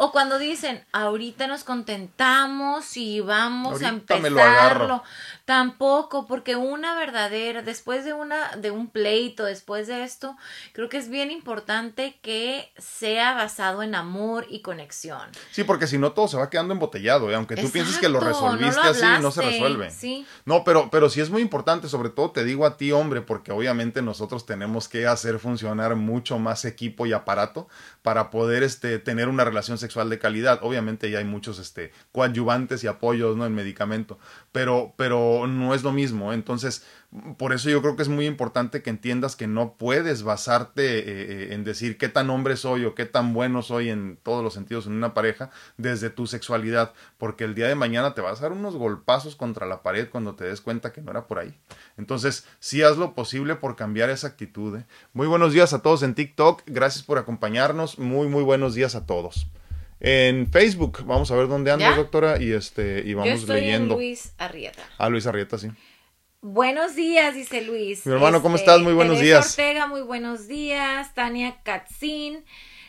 [0.00, 4.84] O cuando dicen, ahorita nos contentamos y vamos a Ahorita lo agarro.
[4.84, 5.02] empezarlo.
[5.44, 10.36] Tampoco, porque una verdadera, después de una, de un pleito, después de esto,
[10.72, 15.30] creo que es bien importante que sea basado en amor y conexión.
[15.50, 17.34] Sí, porque si no todo se va quedando embotellado, ¿eh?
[17.34, 19.90] aunque tú pienses que lo Exacto, no lo resolviste así, no se resuelve.
[19.90, 20.24] sí.
[20.44, 23.50] No, pero, pero sí es muy importante, sobre todo te digo a ti, hombre, porque
[23.50, 27.66] obviamente nosotros tenemos que hacer funcionar mucho más equipo y aparato
[28.02, 30.60] para poder este, tener una relación sexual de calidad.
[30.62, 33.46] Obviamente ya hay muchos este, coadyuvantes y apoyos ¿no?
[33.46, 34.18] en medicamento,
[34.52, 36.32] pero, pero no es lo mismo.
[36.32, 36.84] Entonces,
[37.38, 41.02] por eso yo creo que es muy importante que entiendas que no puedes basarte eh,
[41.06, 44.52] eh, en decir qué tan hombre soy o qué tan bueno soy en todos los
[44.52, 48.42] sentidos en una pareja desde tu sexualidad, porque el día de mañana te vas a
[48.42, 51.54] dar unos golpazos contra la pared cuando te des cuenta que no era por ahí.
[51.96, 54.76] Entonces, sí haz lo posible por cambiar esa actitud.
[54.76, 54.84] ¿eh?
[55.14, 59.06] Muy buenos días a todos en TikTok, gracias por acompañarnos, muy muy buenos días a
[59.06, 59.48] todos.
[60.00, 61.96] En Facebook, vamos a ver dónde andas, ¿Ya?
[61.96, 63.94] doctora, y este y Yo vamos estoy leyendo.
[63.94, 64.82] en Luis Arrieta.
[64.96, 65.68] Ah, Luis Arrieta, sí.
[66.40, 67.98] Buenos días, dice Luis.
[67.98, 68.80] Este, Mi hermano, ¿cómo estás?
[68.80, 69.50] Muy buenos Teresa días.
[69.50, 71.12] Ortega, muy buenos días.
[71.14, 72.44] Tania Katzin,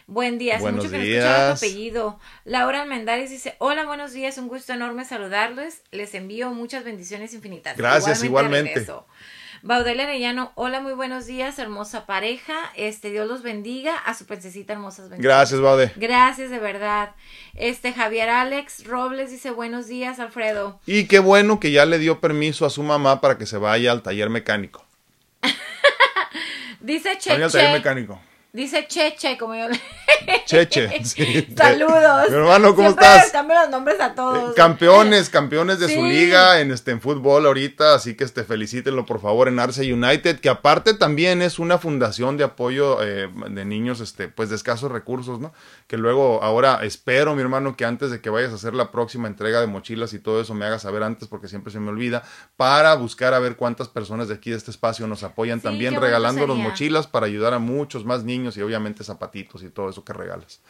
[0.06, 0.56] buen día.
[0.56, 2.20] Hace Buenos mucho que no escuchaba tu apellido.
[2.46, 5.82] Laura Almendares dice, hola, buenos días, un gusto enorme saludarles.
[5.90, 7.76] Les envío muchas bendiciones infinitas.
[7.76, 8.86] Gracias, igualmente.
[9.62, 12.54] Baudel Arellano, hola, muy buenos días, hermosa pareja.
[12.76, 13.98] Este, Dios los bendiga.
[13.98, 15.24] A su princesita hermosas bendiciones.
[15.38, 15.92] Gracias, Baude.
[15.98, 17.12] Gracias, de verdad.
[17.56, 20.80] Este, Javier Alex Robles dice, buenos días, Alfredo.
[20.86, 23.92] Y qué bueno que ya le dio permiso a su mamá para que se vaya
[23.92, 24.86] al taller mecánico.
[26.80, 27.74] Dice Vaya al taller Cheche.
[27.74, 28.22] mecánico.
[28.52, 29.80] Dice Cheche, como yo le...
[30.46, 30.90] Cheche.
[31.06, 31.48] sí.
[31.56, 32.30] Saludos.
[32.32, 33.32] Mi hermano, ¿cómo Siempre estás?
[33.32, 34.52] cambio los nombres a todos.
[34.52, 39.06] Eh, Campeones, campeones de su liga en este en fútbol ahorita, así que este felicítenlo
[39.06, 43.66] por favor en Arce United, que aparte también es una fundación de apoyo eh, de
[43.66, 45.54] niños este pues de escasos recursos, ¿no?
[45.86, 49.28] Que luego ahora espero, mi hermano, que antes de que vayas a hacer la próxima
[49.28, 52.24] entrega de mochilas y todo eso me hagas saber antes porque siempre se me olvida
[52.58, 56.02] para buscar a ver cuántas personas de aquí de este espacio nos apoyan Sí, también
[56.02, 60.14] regalándonos mochilas para ayudar a muchos más niños y obviamente zapatitos y todo eso que
[60.14, 60.62] regalas.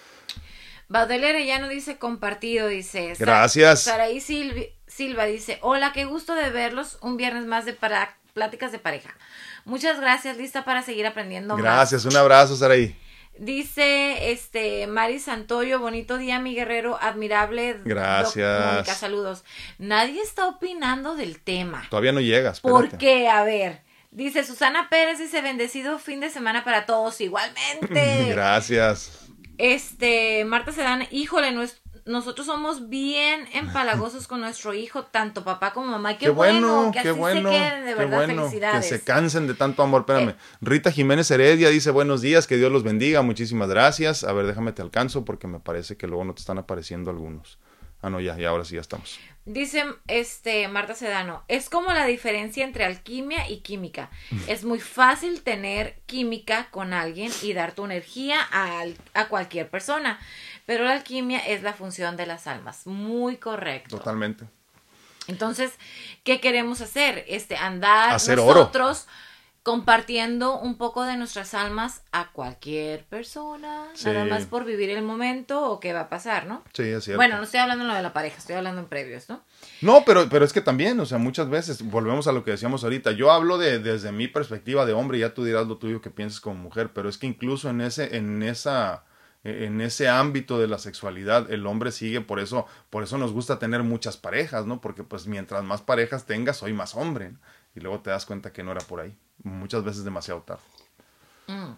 [0.87, 3.13] Baudel Arellano dice compartido, dice.
[3.19, 3.83] Gracias.
[3.83, 8.79] Saraí Silva dice, hola, qué gusto de verlos un viernes más de para pláticas de
[8.79, 9.15] pareja.
[9.65, 11.63] Muchas gracias, lista para seguir aprendiendo más.
[11.63, 12.95] Gracias, un abrazo, Saraí.
[13.37, 17.77] Dice este Mari Santoyo, bonito día, mi guerrero, admirable.
[17.85, 18.65] Gracias.
[18.65, 19.45] Mónica, saludos.
[19.77, 21.85] Nadie está opinando del tema.
[21.89, 22.59] Todavía no llegas.
[22.59, 23.29] ¿Por qué?
[23.29, 23.81] A ver.
[24.11, 28.25] Dice Susana Pérez, dice bendecido fin de semana para todos igualmente.
[28.29, 29.27] Gracias.
[29.57, 35.87] Este, Marta Sedán, híjole, nues- nosotros somos bien empalagosos con nuestro hijo, tanto papá como
[35.91, 36.13] mamá.
[36.17, 38.85] Qué, Qué bueno, que qué así bueno, se queden, de qué verdad, bueno, felicidades.
[38.89, 40.01] que se cansen de tanto amor.
[40.01, 40.29] Espérame.
[40.29, 40.35] Eh.
[40.61, 44.23] Rita Jiménez Heredia dice buenos días, que Dios los bendiga, muchísimas gracias.
[44.23, 47.59] A ver, déjame te alcanzo porque me parece que luego no te están apareciendo algunos.
[48.01, 49.19] Ah, no, ya, y ahora sí ya estamos.
[49.45, 54.09] Dice este Marta Sedano, es como la diferencia entre alquimia y química.
[54.47, 58.83] Es muy fácil tener química con alguien y dar tu energía a,
[59.13, 60.19] a cualquier persona,
[60.65, 62.85] pero la alquimia es la función de las almas.
[62.85, 63.97] Muy correcto.
[63.97, 64.45] Totalmente.
[65.27, 65.73] Entonces,
[66.23, 67.23] ¿qué queremos hacer?
[67.27, 68.71] Este, andar Hacer oro.
[69.63, 74.05] Compartiendo un poco de nuestras almas a cualquier persona, Sí.
[74.09, 76.63] nada más por vivir el momento o qué va a pasar, ¿no?
[76.73, 77.17] Sí, es cierto.
[77.19, 79.43] Bueno, no estoy hablando en lo de la pareja, estoy hablando en previos, ¿no?
[79.81, 82.83] No, pero, pero es que también, o sea, muchas veces, volvemos a lo que decíamos
[82.83, 86.09] ahorita, yo hablo de, desde mi perspectiva de hombre, ya tú dirás lo tuyo que
[86.09, 89.03] piensas como mujer, pero es que incluso en ese, en esa,
[89.43, 93.59] en ese ámbito de la sexualidad, el hombre sigue, por eso, por eso nos gusta
[93.59, 94.81] tener muchas parejas, ¿no?
[94.81, 97.39] Porque pues mientras más parejas tengas, soy más hombre, ¿no?
[97.75, 100.63] Y luego te das cuenta que no era por ahí, muchas veces demasiado tarde.
[101.47, 101.73] Mm.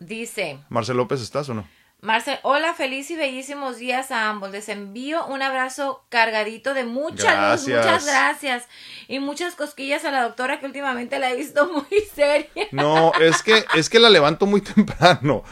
[0.00, 1.66] Dice, Marcel López, ¿estás o no?
[2.02, 4.50] Marcel, hola, feliz y bellísimos días a ambos.
[4.50, 8.66] Les envío un abrazo cargadito de mucha luz, muchas gracias.
[9.06, 12.48] Y muchas cosquillas a la doctora que últimamente la he visto muy seria.
[12.72, 15.44] No, es que, es que la levanto muy temprano.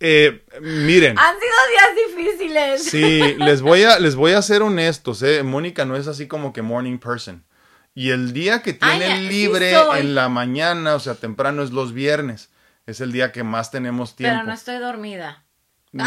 [0.00, 1.16] Eh, miren.
[1.16, 2.82] Han sido días difíciles.
[2.82, 5.44] Sí, les voy a, les voy a ser honestos, ¿eh?
[5.44, 7.44] Mónica no es así como que morning person.
[7.94, 11.70] Y el día que Ay, tiene sí libre en la mañana, o sea, temprano es
[11.72, 12.50] los viernes.
[12.86, 14.36] Es el día que más tenemos tiempo.
[14.38, 15.44] Pero no estoy dormida.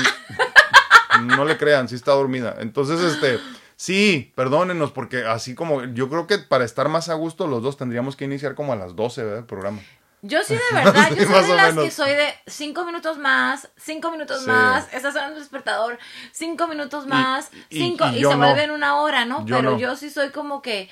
[1.22, 2.58] No le crean, sí está dormida.
[2.60, 3.40] Entonces, este,
[3.78, 7.78] sí, perdónenos, porque así como yo creo que para estar más a gusto, los dos
[7.78, 9.40] tendríamos que iniciar como a las 12, ¿verdad?
[9.40, 9.80] El programa.
[10.22, 11.86] Yo sí, de verdad, Sí, yo soy de las menos.
[11.86, 14.48] que soy de cinco minutos más, cinco minutos Sí.
[14.50, 16.00] más, está sonando el despertador,
[16.34, 18.38] cinco minutos más, y- cinco, y y, se no.
[18.38, 19.46] vuelve en una hora, ¿no?
[19.46, 19.78] Yo Pero no.
[19.80, 20.90] yo sí soy como que,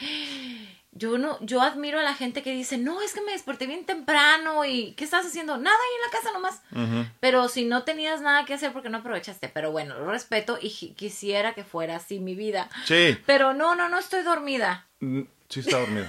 [0.96, 3.86] yo no, yo admiro a la gente que dice, no, es que me desperté bien
[3.86, 5.58] temprano y ¿qué estás haciendo?
[5.58, 7.10] Nada ahí en la casa nomás.
[7.20, 9.50] Pero si no tenías nada que hacer, porque no aprovechaste?
[9.50, 12.70] Pero bueno, lo respeto y quisiera que fuera así mi vida.
[12.86, 13.18] Sí.
[13.26, 14.88] Pero no, no, no estoy dormida.
[15.00, 16.08] Mm, sí está dormida.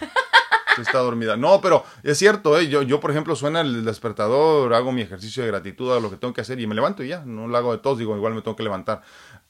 [0.82, 1.36] está dormida.
[1.36, 2.68] No, pero es cierto, ¿eh?
[2.68, 6.16] yo, yo, por ejemplo, suena el despertador, hago mi ejercicio de gratitud a lo que
[6.16, 8.34] tengo que hacer y me levanto y ya, no lo hago de todos, digo, igual
[8.34, 9.02] me tengo que levantar.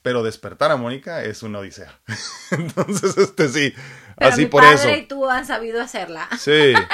[0.03, 1.99] Pero despertar a Mónica es una odisea.
[2.51, 3.75] Entonces, este sí,
[4.18, 4.90] así mi por padre eso.
[4.90, 6.29] y tú han sabido hacerla.
[6.38, 6.74] Sí.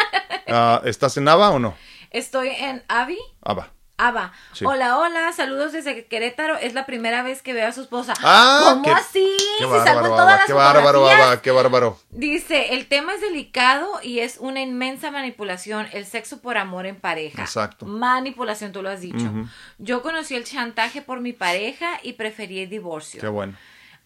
[0.53, 1.77] Ah, ¿Estás en Ava o no?
[2.11, 3.19] Estoy en Avi.
[3.41, 3.71] Ava.
[3.99, 4.33] Ava.
[4.65, 6.57] Hola, hola, saludos desde Querétaro.
[6.57, 8.15] Es la primera vez que veo a su esposa.
[8.21, 9.37] Ah, ¿Cómo qué- así?
[9.59, 11.09] Qué Si bárbaro, todas Ava, las qué bárbaro.
[11.09, 12.01] Ava, qué bárbaro.
[12.11, 16.97] Dice, el tema es delicado y es una inmensa manipulación, el sexo por amor en
[16.97, 17.43] pareja.
[17.43, 17.87] Exacto.
[17.87, 19.31] Manipulación, tú lo has dicho.
[19.79, 23.21] Yo conocí el chantaje por mi pareja y preferí el divorcio.
[23.21, 23.55] Qué bueno.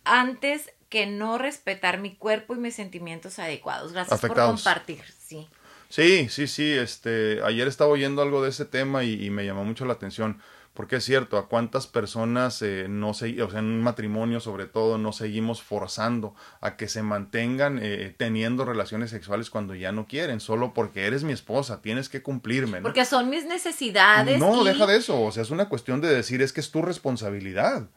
[0.05, 3.93] Antes que no respetar mi cuerpo y mis sentimientos adecuados.
[3.93, 4.63] Gracias Afectados.
[4.63, 5.03] por compartir.
[5.19, 5.49] Sí.
[5.89, 6.71] Sí, sí, sí.
[6.71, 10.41] Este, ayer estaba oyendo algo de ese tema y, y me llamó mucho la atención.
[10.73, 14.67] Porque es cierto, a cuántas personas eh, no se, o sea, en un matrimonio sobre
[14.67, 20.07] todo, no seguimos forzando a que se mantengan eh, teniendo relaciones sexuales cuando ya no
[20.07, 22.85] quieren, solo porque eres mi esposa, tienes que cumplirme, ¿no?
[22.85, 24.39] Porque son mis necesidades.
[24.39, 25.21] No, y- deja de eso.
[25.21, 27.89] O sea, es una cuestión de decir, es que es tu responsabilidad.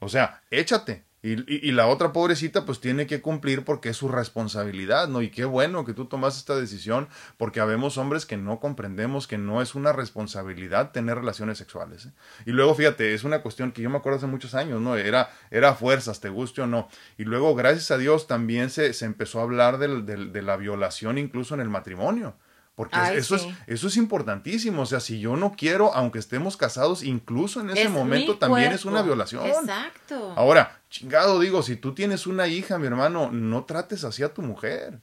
[0.00, 1.04] O sea, échate.
[1.24, 5.22] Y, la otra pobrecita pues tiene que cumplir porque es su responsabilidad, ¿no?
[5.22, 9.38] Y qué bueno que tú tomas esta decisión porque habemos hombres que no comprendemos que
[9.38, 12.06] no es una responsabilidad tener relaciones sexuales.
[12.06, 12.10] ¿eh?
[12.44, 14.96] Y luego, fíjate, es una cuestión que yo me acuerdo hace muchos años, ¿no?
[14.96, 16.88] Era, era fuerzas, te guste o no.
[17.16, 20.56] Y luego, gracias a Dios, también se, se empezó a hablar del- del- de la
[20.56, 22.34] violación incluso en el matrimonio.
[22.74, 23.48] Porque Ay, eso, sí.
[23.66, 24.82] es, eso es importantísimo.
[24.82, 28.72] O sea, si yo no quiero, aunque estemos casados, incluso en ese Es momento también
[28.72, 29.46] es una violación.
[29.46, 30.32] Exacto.
[30.36, 34.40] Ahora, chingado digo, si tú tienes una hija, mi hermano, no trates así a tu
[34.42, 35.00] mujer.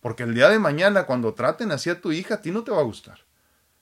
[0.00, 2.70] Porque el día de mañana, cuando traten así a tu hija, a ti no te
[2.70, 3.20] va a gustar.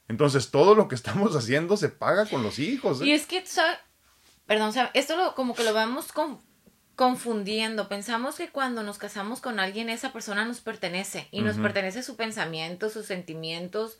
[0.08, 3.00] Entonces, todo lo que estamos haciendo se paga con los hijos.
[3.02, 3.06] ¿eh?
[3.06, 3.78] Y es que, ¿sabes?
[4.46, 4.90] Perdón, ¿sabe?
[4.94, 6.40] esto lo, como que lo vamos con-
[6.96, 7.88] confundiendo.
[7.88, 11.28] Pensamos que cuando nos casamos con alguien, esa persona nos pertenece.
[11.30, 13.98] Y nos pertenece su pensamiento, sus sentimientos,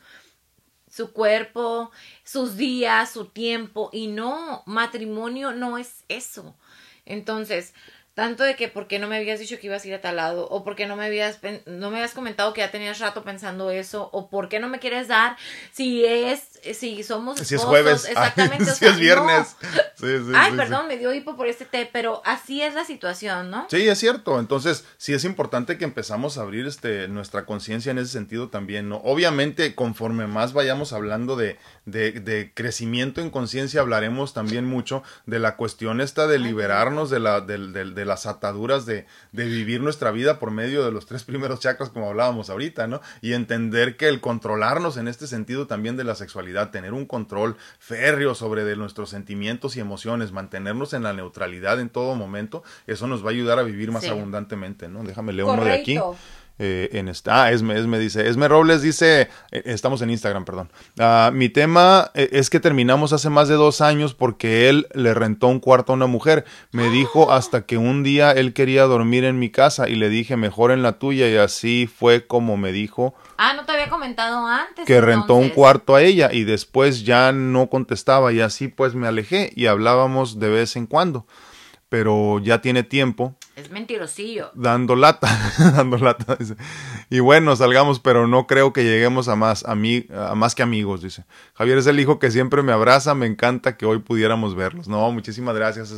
[0.91, 1.91] su cuerpo,
[2.23, 3.89] sus días, su tiempo.
[3.93, 6.57] Y no, matrimonio no es eso.
[7.05, 7.73] Entonces,
[8.17, 10.15] tanto de que por qué no me habías dicho que ibas a ir a tal
[10.15, 11.37] lado, o por qué no me habías,
[11.67, 14.79] no me habías comentado que ya tenías rato pensando eso, o por qué no me
[14.79, 15.37] quieres dar
[15.71, 16.41] si es,
[16.73, 18.63] si somos Si es jueves, exactamente.
[18.65, 19.55] Ay, o si sea, es viernes.
[19.61, 19.69] no.
[19.97, 22.85] Sí, sí, Ay, sí, perdón, me dio hipo por este té, pero así es la
[22.85, 23.67] situación, ¿no?
[23.69, 24.39] Sí, es cierto.
[24.39, 28.89] Entonces, sí es importante que empezamos a abrir este, nuestra conciencia en ese sentido también,
[28.89, 28.97] ¿no?
[28.97, 35.37] Obviamente, conforme más vayamos hablando de, de, de crecimiento en conciencia, hablaremos también mucho de
[35.39, 39.81] la cuestión esta de liberarnos de, la, de, de- de las ataduras de, de vivir
[39.81, 43.01] nuestra vida por medio de los tres primeros chakras, como hablábamos ahorita, ¿no?
[43.21, 47.55] Y entender que el controlarnos en este sentido también de la sexualidad, tener un control
[47.77, 53.05] férreo sobre de nuestros sentimientos y emociones, mantenernos en la neutralidad en todo momento, eso
[53.07, 54.09] nos va a ayudar a vivir más Sí.
[54.09, 55.03] abundantemente, ¿no?
[55.03, 55.99] Déjame leer uno de aquí.
[56.59, 60.71] Eh, en esta, ah, Esme, Esme dice, Esme Robles dice, eh, estamos en Instagram, perdón.
[60.97, 65.13] Ah, mi tema eh, es que terminamos hace más de dos años porque él le
[65.13, 66.45] rentó un cuarto a una mujer.
[66.71, 70.35] Me dijo hasta que un día él quería dormir en mi casa y le dije
[70.35, 74.47] mejor en la tuya y así fue como me dijo Ah, no te había comentado
[74.47, 74.85] antes.
[74.85, 79.07] que rentó un cuarto a ella y después ya no contestaba y así pues me
[79.07, 81.27] alejé y hablábamos de vez en cuando.
[81.89, 84.51] Pero ya tiene tiempo Es mentirosillo.
[84.55, 85.29] dando lata,
[85.75, 86.55] dando lata, dice.
[87.09, 91.01] Y bueno, salgamos, pero no creo que lleguemos a más, ami- a más que amigos,
[91.01, 91.23] dice.
[91.53, 94.89] Javier es el hijo que siempre me abraza, me encanta que hoy pudiéramos verlos.
[94.89, 95.93] No, muchísimas gracias.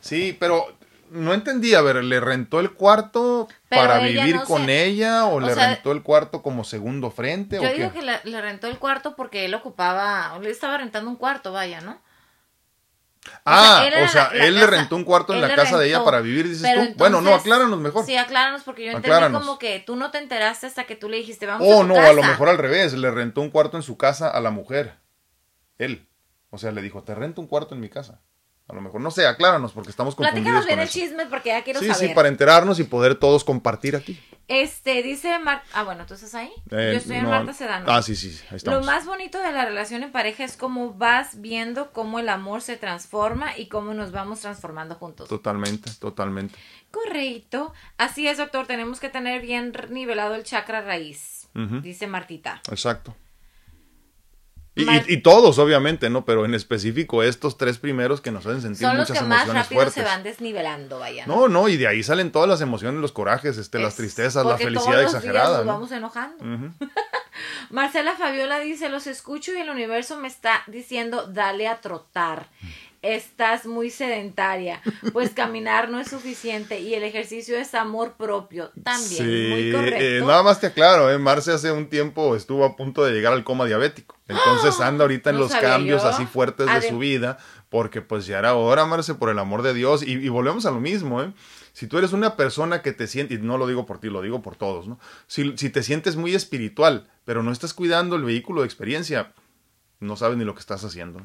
[0.00, 0.66] Sí, pero
[1.12, 4.88] no entendí, a ver, ¿le rentó el cuarto Pero para ella vivir no con se-
[4.88, 7.74] ea o, o le sea, rentó el cuarto como segundo frente o Yo qué?
[7.76, 11.52] digo que le, le rentó el cuarto porque él ocupaba, le estaba rentando un cuarto,
[11.52, 11.96] vaya, ¿no?
[13.44, 15.78] Ah, él o sea, la- la él le casa- rentó un cuarto en la casa
[15.78, 16.94] de ella para vivir, dices tú.
[16.96, 18.04] bueno, no, acláranos mejor.
[18.06, 19.40] Sí, acláranos porque yo entendí Acláranos.
[19.42, 21.88] como que tú no te enteraste hasta que tú le dijiste, vamos a Oh, tu
[21.88, 22.10] no, casa.
[22.10, 24.94] a lo mejor al revés, le rentó un cuarto en su casa a la mujer.
[25.78, 26.08] Él.
[26.50, 28.20] O sea, le dijo, te rento un cuarto en mi casa.
[28.68, 30.98] A lo mejor, no sé, acláranos porque estamos confundidos Platícanos bien con el eso.
[30.98, 32.08] chisme porque ya quiero Sí, saber.
[32.10, 34.20] sí, para enterarnos y poder todos compartir aquí.
[34.46, 35.62] Este, dice Mar...
[35.72, 36.50] Ah, bueno, ¿tú estás ahí?
[36.70, 37.90] Eh, Yo estoy en Marta Sedano.
[37.90, 38.86] Ah, sí, sí, ahí Lo estamos.
[38.86, 42.76] más bonito de la relación en pareja es cómo vas viendo cómo el amor se
[42.76, 45.28] transforma y cómo nos vamos transformando juntos.
[45.30, 46.54] Totalmente, totalmente.
[46.90, 47.72] Correcto.
[47.96, 48.66] Así es, doctor.
[48.66, 52.60] Tenemos que tener bien nivelado el chakra raíz, dice Martita.
[52.70, 53.14] Exacto.
[54.78, 56.24] Y, todos, obviamente, ¿no?
[56.24, 59.90] Pero en específico estos tres primeros que nos hacen sentir Son los que más rápido
[59.90, 61.26] se van desnivelando, vaya.
[61.26, 61.48] ¿no?
[61.48, 65.02] no, y de ahí salen todas las emociones, los corajes, este, las tristezas, la felicidad
[65.02, 65.58] exagerada.
[65.58, 66.44] nos vamos enojando.
[67.70, 72.48] Marcela Fabiola dice, los escucho y el universo me está diciendo, dale a trotar
[73.02, 74.80] estás muy sedentaria,
[75.12, 80.04] pues caminar no es suficiente y el ejercicio es amor propio también, muy correcto.
[80.04, 83.32] Eh, nada más te aclaro, eh, Marce hace un tiempo estuvo a punto de llegar
[83.32, 87.38] al coma diabético, entonces anda ahorita en los cambios así fuertes de su vida,
[87.68, 90.80] porque pues ya era hora, Marce, por el amor de Dios, y, volvemos a lo
[90.80, 91.32] mismo, ¿eh?
[91.72, 94.20] Si tú eres una persona que te siente, y no lo digo por ti, lo
[94.20, 94.98] digo por todos, ¿no?
[95.28, 99.32] Si, si te sientes muy espiritual, pero no estás cuidando el vehículo de experiencia,
[100.00, 101.20] no sabes ni lo que estás haciendo.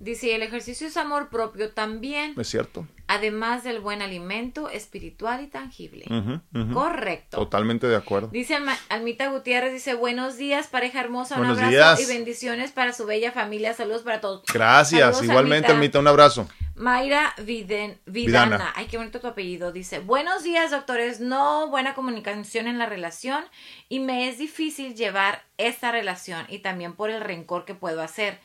[0.00, 2.34] Dice, el ejercicio es amor propio también.
[2.38, 2.86] Es cierto.
[3.08, 6.04] Además del buen alimento espiritual y tangible.
[6.72, 7.38] Correcto.
[7.38, 8.28] Totalmente de acuerdo.
[8.28, 13.32] Dice Almita Gutiérrez, dice, buenos días, pareja hermosa, un abrazo y bendiciones para su bella
[13.32, 13.74] familia.
[13.74, 14.42] Saludos para todos.
[14.52, 15.98] Gracias, igualmente Almita.
[15.98, 16.48] un abrazo.
[16.78, 18.72] Mayra Viden, Vidana.
[18.76, 19.72] Ay, qué bonito tu apellido.
[19.72, 21.18] Dice, buenos días, doctores.
[21.18, 23.44] No buena comunicación en la relación
[23.88, 28.38] y me es difícil llevar esta relación y también por el rencor que puedo hacer.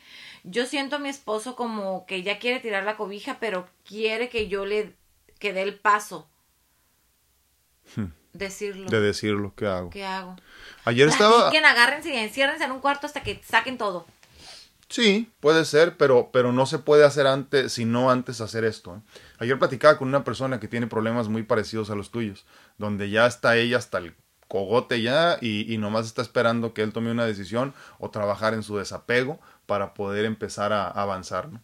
[0.44, 4.48] Yo siento a mi esposo como que ya quiere tirar la cobija, pero quiere que
[4.48, 4.96] yo le
[5.40, 6.30] que dé el paso.
[7.96, 8.08] Hmm.
[8.34, 8.90] Decirlo.
[8.90, 9.90] De decirlo, ¿qué hago?
[9.90, 10.36] ¿Qué hago?
[10.86, 11.52] Ayer estaba.
[11.52, 14.08] Que agárrense y enciérrense en un cuarto hasta que saquen todo.
[14.90, 18.96] Sí, puede ser, pero, pero no se puede hacer antes, sino antes hacer esto.
[18.96, 19.20] ¿eh?
[19.40, 22.46] Ayer platicaba con una persona que tiene problemas muy parecidos a los tuyos,
[22.78, 24.16] donde ya está ella hasta el
[24.48, 28.62] cogote ya y, y nomás está esperando que él tome una decisión o trabajar en
[28.62, 31.52] su desapego para poder empezar a avanzar.
[31.52, 31.62] ¿no?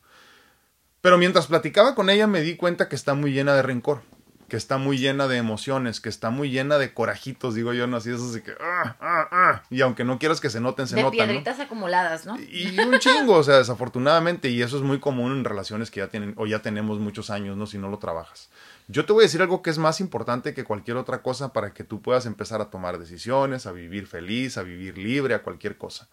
[1.01, 4.01] Pero mientras platicaba con ella me di cuenta que está muy llena de rencor,
[4.49, 7.97] que está muy llena de emociones, que está muy llena de corajitos, digo yo, no
[7.97, 8.51] así, eso así que...
[8.59, 9.63] Ah, ah, ah".
[9.69, 11.11] Y aunque no quieras que se noten, se notan.
[11.11, 12.37] De piedritas acumuladas, ¿no?
[12.37, 16.07] Y un chingo, o sea, desafortunadamente, y eso es muy común en relaciones que ya
[16.07, 17.65] tienen, o ya tenemos muchos años, ¿no?
[17.65, 18.49] Si no lo trabajas.
[18.87, 21.73] Yo te voy a decir algo que es más importante que cualquier otra cosa para
[21.73, 25.77] que tú puedas empezar a tomar decisiones, a vivir feliz, a vivir libre, a cualquier
[25.77, 26.09] cosa.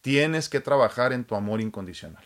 [0.00, 2.24] Tienes que trabajar en tu amor incondicional.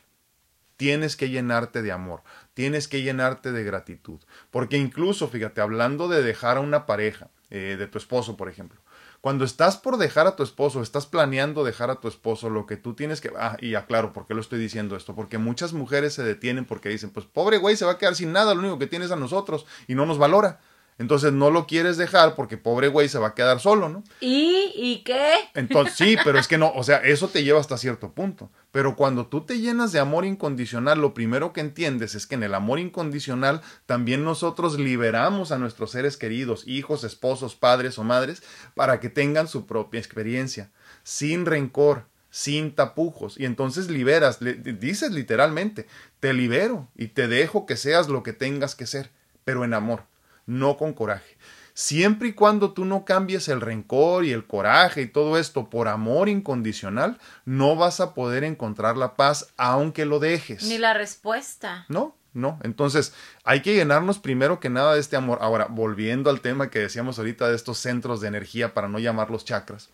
[0.76, 2.22] Tienes que llenarte de amor,
[2.54, 4.20] tienes que llenarte de gratitud.
[4.50, 8.80] Porque incluso, fíjate, hablando de dejar a una pareja, eh, de tu esposo, por ejemplo,
[9.20, 12.76] cuando estás por dejar a tu esposo, estás planeando dejar a tu esposo, lo que
[12.76, 13.30] tú tienes que...
[13.36, 15.14] Ah, y aclaro, ¿por qué lo estoy diciendo esto?
[15.14, 18.32] Porque muchas mujeres se detienen porque dicen, pues pobre güey, se va a quedar sin
[18.32, 20.60] nada, lo único que tienes a nosotros y no nos valora.
[21.02, 24.04] Entonces no lo quieres dejar porque pobre güey se va a quedar solo, ¿no?
[24.20, 24.72] ¿Y?
[24.76, 25.32] ¿Y qué?
[25.52, 28.52] Entonces sí, pero es que no, o sea, eso te lleva hasta cierto punto.
[28.70, 32.44] Pero cuando tú te llenas de amor incondicional, lo primero que entiendes es que en
[32.44, 38.44] el amor incondicional también nosotros liberamos a nuestros seres queridos, hijos, esposos, padres o madres,
[38.76, 40.70] para que tengan su propia experiencia,
[41.02, 43.40] sin rencor, sin tapujos.
[43.40, 45.88] Y entonces liberas, dices literalmente,
[46.20, 49.10] te libero y te dejo que seas lo que tengas que ser,
[49.42, 50.11] pero en amor
[50.58, 51.36] no con coraje.
[51.74, 55.88] Siempre y cuando tú no cambies el rencor y el coraje y todo esto por
[55.88, 60.64] amor incondicional, no vas a poder encontrar la paz aunque lo dejes.
[60.64, 61.86] Ni la respuesta.
[61.88, 62.58] No, no.
[62.62, 65.38] Entonces, hay que llenarnos primero que nada de este amor.
[65.40, 69.46] Ahora, volviendo al tema que decíamos ahorita de estos centros de energía para no llamarlos
[69.46, 69.88] chakras.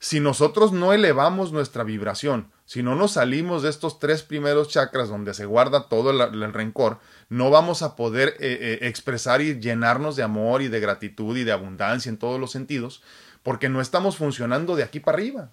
[0.00, 5.10] Si nosotros no elevamos nuestra vibración, si no nos salimos de estos tres primeros chakras
[5.10, 10.16] donde se guarda todo el, rencor, no vamos a poder eh, eh, expresar y llenarnos
[10.16, 13.02] de amor y de gratitud y de abundancia en todos los sentidos,
[13.42, 15.50] porque no estamos funcionando de aquí para arriba.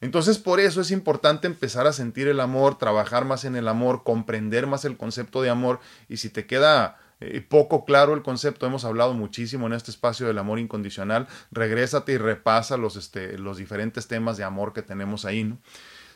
[0.00, 4.04] Entonces por eso es importante empezar a sentir el amor, trabajar más en el amor,
[4.04, 8.66] comprender más el concepto de amor y si te queda eh, poco claro el concepto,
[8.66, 13.56] hemos hablado muchísimo en este espacio del amor incondicional, regrésate y repasa los, este, los
[13.56, 15.58] diferentes temas de amor que tenemos ahí, ¿no?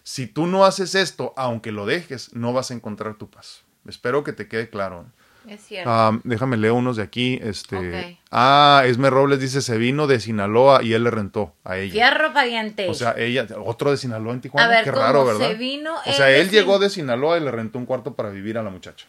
[0.02, 3.62] Si tú no haces esto, aunque lo dejes, no vas a encontrar tu paz.
[3.86, 5.06] Espero que te quede claro.
[5.48, 5.90] Es cierto.
[5.90, 7.38] Ah, déjame leer unos de aquí.
[7.42, 11.92] Este, Ah, Esme Robles dice, se vino de Sinaloa y él le rentó a ella.
[11.92, 12.88] Fierro pariente.
[12.88, 14.66] O sea, ella, otro de Sinaloa en Tijuana.
[14.66, 15.48] A ver, Qué raro, ¿verdad?
[15.48, 18.58] Se vino o sea, él llegó de Sinaloa y le rentó un cuarto para vivir
[18.58, 19.06] a la muchacha.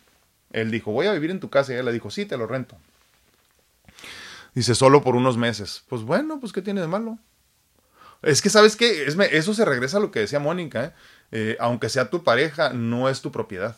[0.53, 1.71] Él dijo, voy a vivir en tu casa.
[1.71, 2.77] Y ella le dijo, sí, te lo rento.
[4.53, 5.83] Dice, solo por unos meses.
[5.89, 7.17] Pues bueno, pues ¿qué tiene de malo?
[8.21, 9.07] Es que, ¿sabes qué?
[9.31, 10.85] eso se regresa a lo que decía Mónica.
[10.85, 10.91] ¿eh?
[11.31, 13.75] Eh, aunque sea tu pareja, no es tu propiedad.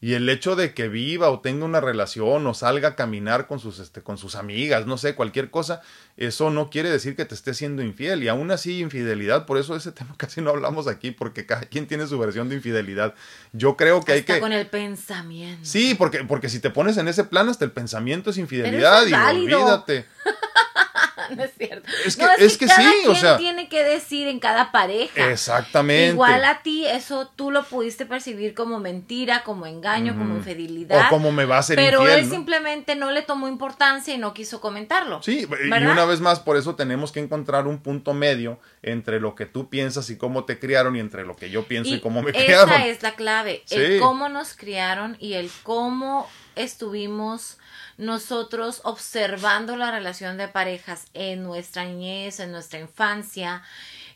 [0.00, 3.58] Y el hecho de que viva o tenga una relación o salga a caminar con
[3.58, 5.82] sus, este, con sus amigas, no sé, cualquier cosa,
[6.16, 8.22] eso no quiere decir que te esté siendo infiel.
[8.22, 11.88] Y aún así, infidelidad, por eso ese tema casi no hablamos aquí, porque cada quien
[11.88, 13.14] tiene su versión de infidelidad.
[13.52, 14.38] Yo creo que hay que.
[14.38, 15.64] con el pensamiento.
[15.64, 19.12] Sí, porque, porque si te pones en ese plan, hasta el pensamiento es infidelidad y
[19.12, 20.06] olvídate.
[21.36, 21.88] no es cierto.
[22.04, 23.36] Es que, No, es que, cada sí, o quien sea.
[23.36, 25.30] tiene que decir en cada pareja.
[25.30, 26.08] Exactamente.
[26.12, 31.06] Igual a ti, eso tú lo pudiste percibir como mentira, como engaño, como infidelidad.
[31.06, 32.34] O como me va a ser Pero infiel, él ¿no?
[32.34, 35.22] simplemente no le tomó importancia y no quiso comentarlo.
[35.22, 39.34] Sí, y una vez más, por eso tenemos que encontrar un punto medio entre lo
[39.34, 42.22] que tú piensas y cómo te criaron y entre lo que yo pienso y, cómo
[42.22, 42.80] me esa criaron.
[42.82, 43.76] es la clave, Sí.
[43.76, 46.28] el cómo nos criaron y el cómo
[46.58, 47.58] estuvimos
[47.96, 53.62] nosotros observando la relación de parejas en nuestra niñez, en nuestra infancia,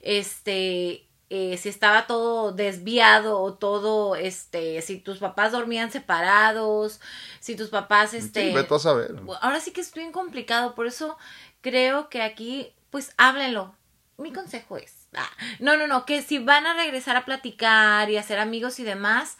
[0.01, 7.01] este, eh, si estaba todo desviado o todo, este, si tus papás dormían separados,
[7.41, 9.15] si tus papás, este, Sí, vete a saber.
[9.41, 11.17] ahora sí que es bien complicado, por eso
[11.63, 13.75] creo que aquí, pues háblenlo.
[14.19, 18.19] Mi consejo es, ah, no, no, no, que si van a regresar a platicar y
[18.19, 19.39] a ser amigos y demás,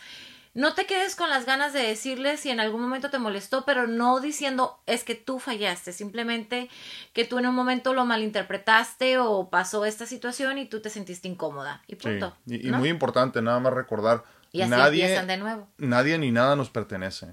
[0.55, 3.87] no te quedes con las ganas de decirles si en algún momento te molestó, pero
[3.87, 6.69] no diciendo es que tú fallaste, simplemente
[7.15, 11.29] que tú en un momento lo malinterpretaste o pasó esta situación y tú te sentiste
[11.29, 12.37] incómoda y Sí, punto.
[12.47, 12.79] Y, y ¿no?
[12.79, 15.69] muy importante, nada más recordar, Y así nadie, empiezan de nuevo.
[15.79, 17.29] nadie ni nada nos pertenece.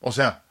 [0.00, 0.44] O sea,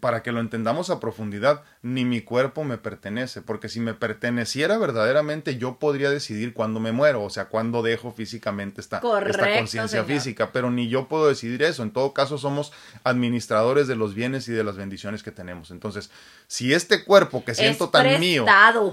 [0.00, 4.78] para que lo entendamos a profundidad, ni mi cuerpo me pertenece, porque si me perteneciera
[4.78, 10.50] verdaderamente, yo podría decidir cuándo me muero, o sea, cuándo dejo físicamente esta, conciencia física,
[10.52, 11.82] pero ni yo puedo decidir eso.
[11.82, 12.72] En todo caso, somos
[13.04, 15.70] administradores de los bienes y de las bendiciones que tenemos.
[15.70, 16.10] Entonces,
[16.46, 18.44] si este cuerpo que siento Es tan mío.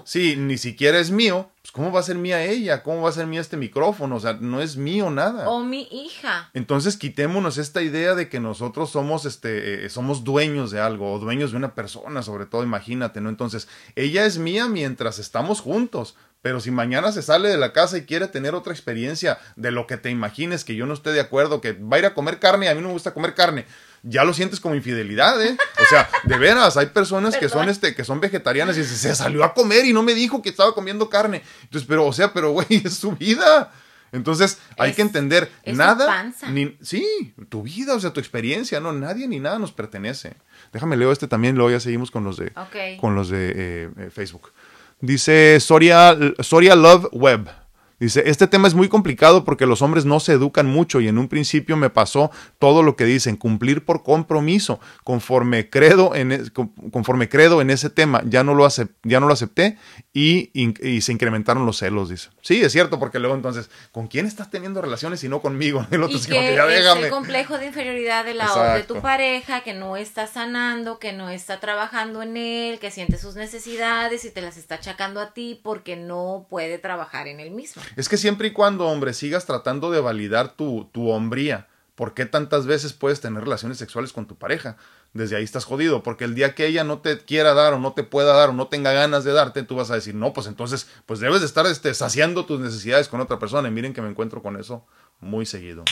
[0.05, 1.49] Sí, ni siquiera es mío.
[1.67, 2.81] Pues ¿cómo va a ser mía ella?
[2.81, 4.15] ¿Cómo va a ser mía este micrófono?
[4.15, 5.49] O sea, no es mío nada.
[5.49, 6.49] O mi hija.
[6.53, 11.19] Entonces quitémonos esta idea de que nosotros somos, este, eh, somos dueños de algo o
[11.19, 13.27] dueños de una persona, sobre todo, imagínate, ¿no?
[13.27, 16.15] Entonces, ella es mía mientras estamos juntos.
[16.47, 19.85] Pero si mañana se sale de la casa y quiere tener otra experiencia de lo
[19.85, 22.39] que te imagines, que yo no esté de acuerdo, que va a ir a comer
[22.39, 23.65] carne y a mí no me gusta comer carne,
[24.01, 25.57] ya lo sientes como infidelidad, ¿eh?
[25.81, 29.13] O sea, de veras, hay personas que son, este, que son vegetarianas y se, se
[29.13, 31.43] salió a comer y no me dijo que estaba comiendo carne.
[31.63, 33.73] Entonces, pero, o sea, pero, güey, es su vida.
[34.13, 36.49] Entonces, hay Es- que entender, nada, panza.
[36.49, 40.37] ni, sí, tu vida, o sea, tu experiencia, no, nadie ni nada nos pertenece.
[40.71, 42.53] Déjame leo este también, luego ya seguimos con los de,
[43.01, 44.53] con los de eh, eh, Facebook.
[44.99, 47.66] Dice Soria, Soria Love Web.
[47.99, 51.17] Dice, este tema es muy complicado porque los hombres no se educan mucho y en
[51.17, 52.29] un principio me pasó
[52.59, 57.71] todo lo que dicen, cumplir por compromiso, conforme credo en, es- con- conforme credo en
[57.71, 59.77] ese tema, ya no lo, acep- ya no lo acepté
[60.13, 62.29] y, in- y se incrementaron los celos, dice.
[62.41, 65.85] Sí, es cierto, porque luego entonces, ¿con quién estás teniendo relaciones y no conmigo?
[65.91, 67.01] El otro Y como que ya es déjame.
[67.05, 71.29] el complejo de inferioridad de la de tu pareja, que no está sanando, que no
[71.29, 75.59] está trabajando en él, que siente sus necesidades y te las está achacando a ti
[75.63, 77.81] porque no puede trabajar en él mismo.
[77.95, 82.25] Es que siempre y cuando, hombre, sigas tratando de validar tu, tu hombría, ¿por qué
[82.25, 84.77] tantas veces puedes tener relaciones sexuales con tu pareja?
[85.13, 87.93] Desde ahí estás jodido, porque el día que ella no te quiera dar o no
[87.93, 90.47] te pueda dar o no tenga ganas de darte, tú vas a decir, no, pues
[90.47, 93.67] entonces, pues debes de estar este, saciando tus necesidades con otra persona.
[93.67, 94.85] Y miren que me encuentro con eso
[95.19, 95.83] muy seguido.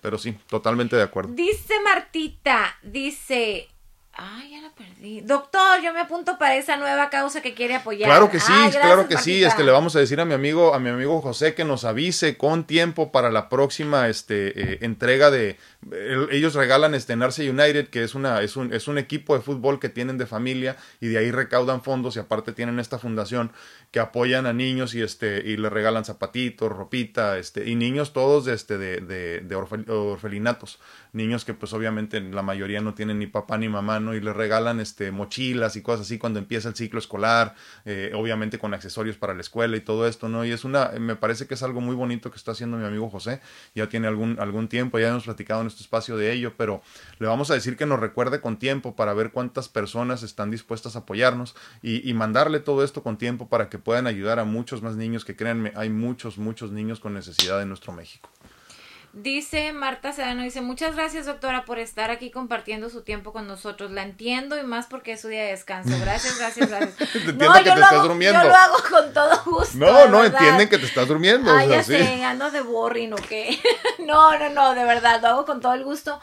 [0.00, 1.32] Pero sí, totalmente de acuerdo.
[1.34, 3.68] Dice Martita, dice,
[4.18, 5.20] ay, ya la perdí.
[5.22, 8.08] Doctor, yo me apunto para esa nueva causa que quiere apoyar.
[8.10, 9.30] Claro que sí, Ay, gracias, claro que sí.
[9.30, 9.48] Martita.
[9.48, 12.36] Este le vamos a decir a mi amigo, a mi amigo José que nos avise
[12.36, 15.56] con tiempo para la próxima este, eh, entrega de
[15.92, 19.40] el- ellos regalan este Narce United, que es una, es un, es un equipo de
[19.40, 23.52] fútbol que tienen de familia, y de ahí recaudan fondos, y aparte tienen esta fundación
[23.90, 28.44] que apoyan a niños y este, y le regalan zapatitos, ropita, este, y niños todos
[28.44, 30.78] de este, de, de, de orfel- orfelinatos.
[31.14, 34.14] Niños que pues obviamente la mayoría no tienen ni papá ni mamá, ¿no?
[34.14, 37.54] Y les regalan este mochilas y cosas así cuando empieza el ciclo escolar,
[37.86, 40.44] eh, obviamente con accesorios para la escuela y todo esto, ¿no?
[40.44, 43.08] Y es una, me parece que es algo muy bonito que está haciendo mi amigo
[43.08, 43.40] José,
[43.74, 46.82] ya tiene algún, algún tiempo, ya hemos platicado en este espacio de ello, pero
[47.18, 50.94] le vamos a decir que nos recuerde con tiempo para ver cuántas personas están dispuestas
[50.94, 54.82] a apoyarnos y, y mandarle todo esto con tiempo para que puedan ayudar a muchos
[54.82, 58.30] más niños, que créanme, hay muchos, muchos niños con necesidad en nuestro México.
[59.14, 63.90] Dice Marta Sedano, dice, muchas gracias doctora por estar aquí compartiendo su tiempo con nosotros.
[63.90, 65.96] La entiendo y más porque es su día de descanso.
[65.98, 67.00] Gracias, gracias, gracias.
[67.14, 68.42] entiendo que te lo estás hago, durmiendo.
[68.42, 69.78] Yo lo hago con todo gusto.
[69.78, 70.40] No, no, verdad.
[70.40, 71.50] entienden que te estás durmiendo.
[71.50, 71.92] Ay, o sea, ya sí.
[71.96, 73.58] sé, ando de boring o qué.
[74.06, 76.20] no, no, no, de verdad, lo hago con todo el gusto.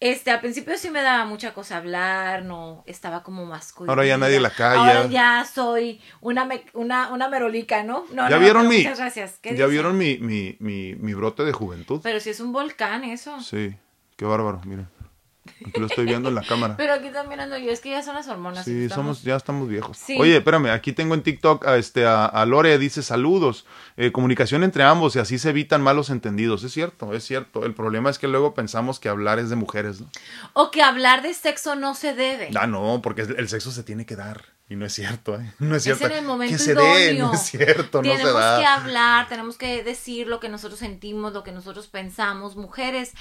[0.00, 3.92] Este, al principio sí me daba mucha cosa hablar, no, estaba como más cohibida.
[3.92, 4.80] Ahora ya nadie la calla.
[4.80, 8.06] Ahora ya soy una, me- una, una merolica, ¿no?
[8.10, 9.38] No, ¿Ya no, vieron mi, Muchas gracias.
[9.42, 9.68] ¿Qué ya dice?
[9.68, 12.00] vieron mi, mi, mi, mi brote de juventud?
[12.02, 13.40] Pero si es un volcán eso.
[13.42, 13.76] Sí,
[14.16, 14.88] qué bárbaro, miren.
[15.66, 16.76] Aquí lo estoy viendo en la cámara.
[16.76, 18.64] Pero aquí también ando yo, es que ya son las hormonas.
[18.64, 19.96] Sí, estamos- somos, ya estamos viejos.
[19.96, 20.16] Sí.
[20.18, 24.64] Oye, espérame, aquí tengo en TikTok a, este, a, a Lore, dice saludos, eh, comunicación
[24.64, 26.64] entre ambos y así se evitan malos entendidos.
[26.64, 27.64] Es cierto, es cierto.
[27.64, 30.08] El problema es que luego pensamos que hablar es de mujeres, ¿no?
[30.54, 32.50] O que hablar de sexo no se debe.
[32.58, 34.44] Ah, no, porque el sexo se tiene que dar.
[34.68, 35.52] Y no es cierto, ¿eh?
[35.58, 36.06] No es cierto.
[36.06, 38.60] en el momento que se dé, no es cierto, no se Tenemos da.
[38.60, 42.54] que hablar, tenemos que decir lo que nosotros sentimos, lo que nosotros pensamos.
[42.54, 43.12] Mujeres,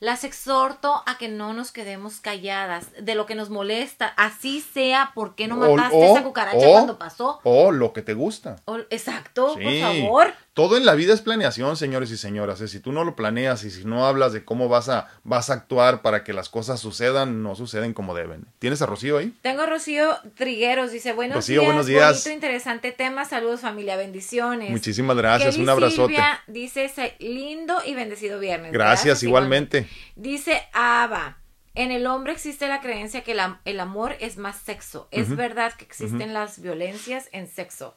[0.00, 5.12] las exhorto a que no nos quedemos calladas de lo que nos molesta, así sea,
[5.14, 7.40] ¿por qué no mataste o- esa cucaracha o- cuando pasó?
[7.42, 8.56] O lo que te gusta.
[8.90, 10.34] Exacto, por favor.
[10.56, 12.62] Todo en la vida es planeación, señores y señoras.
[12.62, 12.68] ¿eh?
[12.68, 15.52] Si tú no lo planeas y si no hablas de cómo vas a, vas a
[15.52, 18.46] actuar para que las cosas sucedan, no suceden como deben.
[18.58, 19.34] ¿Tienes a Rocío ahí?
[19.42, 22.10] Tengo a Rocío Trigueros, dice, buenos Rocío, días, buenos días.
[22.24, 24.70] bonito, interesante tema, saludos familia, bendiciones.
[24.70, 26.14] Muchísimas gracias, Kelly un abrazote.
[26.14, 28.72] Silvia dice, "Se- lindo y bendecido viernes.
[28.72, 29.86] Gracias, igualmente.
[30.14, 31.36] Dice Ava,
[31.74, 35.08] en el hombre existe la creencia que la- el amor es más sexo.
[35.10, 37.94] Es verdad que existen las violencias en sexo,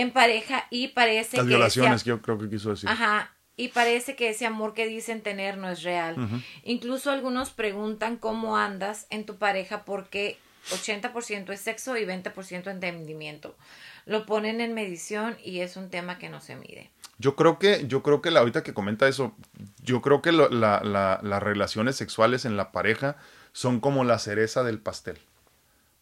[0.00, 2.88] en pareja y parece Las que violaciones, ese- que yo creo que quiso decir.
[2.88, 3.34] Ajá.
[3.56, 6.14] Y parece que ese amor que dicen tener no es real.
[6.62, 10.38] Incluso algunos preguntan cómo andas en tu pareja porque
[10.70, 13.56] 80% es sexo y 20% entendimiento.
[14.06, 16.90] Lo ponen en medición y es un tema que no se mide.
[17.18, 19.34] Yo creo que, yo creo que la, ahorita que comenta eso,
[19.82, 23.16] yo creo que lo- la- la- las relaciones sexuales en la pareja
[23.52, 25.18] son como la cereza del pastel.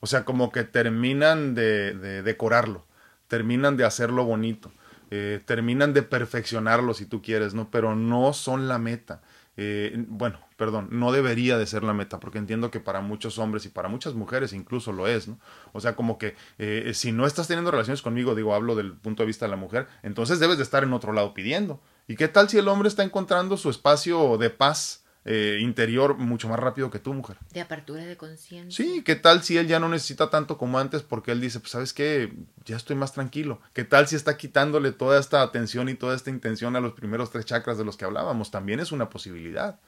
[0.00, 2.84] O sea, como que terminan de, de decorarlo,
[3.28, 4.72] terminan de hacerlo bonito,
[5.10, 7.70] eh, terminan de perfeccionarlo si tú quieres, ¿no?
[7.70, 9.22] Pero no son la meta.
[9.58, 13.64] Eh, bueno, perdón, no debería de ser la meta, porque entiendo que para muchos hombres
[13.64, 15.38] y para muchas mujeres incluso lo es, ¿no?
[15.72, 19.22] O sea, como que eh, si no estás teniendo relaciones conmigo, digo, hablo del punto
[19.22, 21.80] de vista de la mujer, entonces debes de estar en otro lado pidiendo.
[22.06, 26.48] ¿Y qué tal si el hombre está encontrando su espacio de paz eh, interior mucho
[26.48, 27.36] más rápido que tú, mujer?
[27.52, 28.84] De apertura de conciencia.
[28.84, 31.72] Sí, ¿qué tal si él ya no necesita tanto como antes porque él dice, pues
[31.72, 32.32] sabes qué,
[32.64, 33.60] ya estoy más tranquilo?
[33.72, 37.30] ¿Qué tal si está quitándole toda esta atención y toda esta intención a los primeros
[37.32, 38.52] tres chakras de los que hablábamos?
[38.52, 39.80] También es una posibilidad.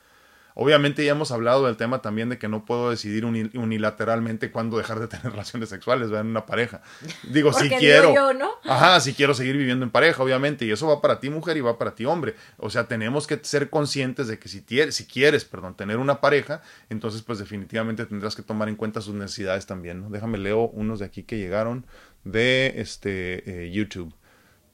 [0.61, 4.77] Obviamente ya hemos hablado del tema también de que no puedo decidir uni- unilateralmente cuándo
[4.77, 6.23] dejar de tener relaciones sexuales ¿verdad?
[6.25, 6.83] en una pareja.
[7.23, 8.13] Digo, si quiero.
[8.13, 8.51] yo, ¿no?
[8.65, 11.61] Ajá, si quiero seguir viviendo en pareja, obviamente, y eso va para ti mujer y
[11.61, 12.35] va para ti hombre.
[12.57, 17.23] O sea, tenemos que ser conscientes de que si quieres, perdón, tener una pareja, entonces
[17.23, 20.11] pues definitivamente tendrás que tomar en cuenta sus necesidades también, ¿no?
[20.11, 21.87] Déjame leo unos de aquí que llegaron
[22.25, 24.13] de este eh, YouTube.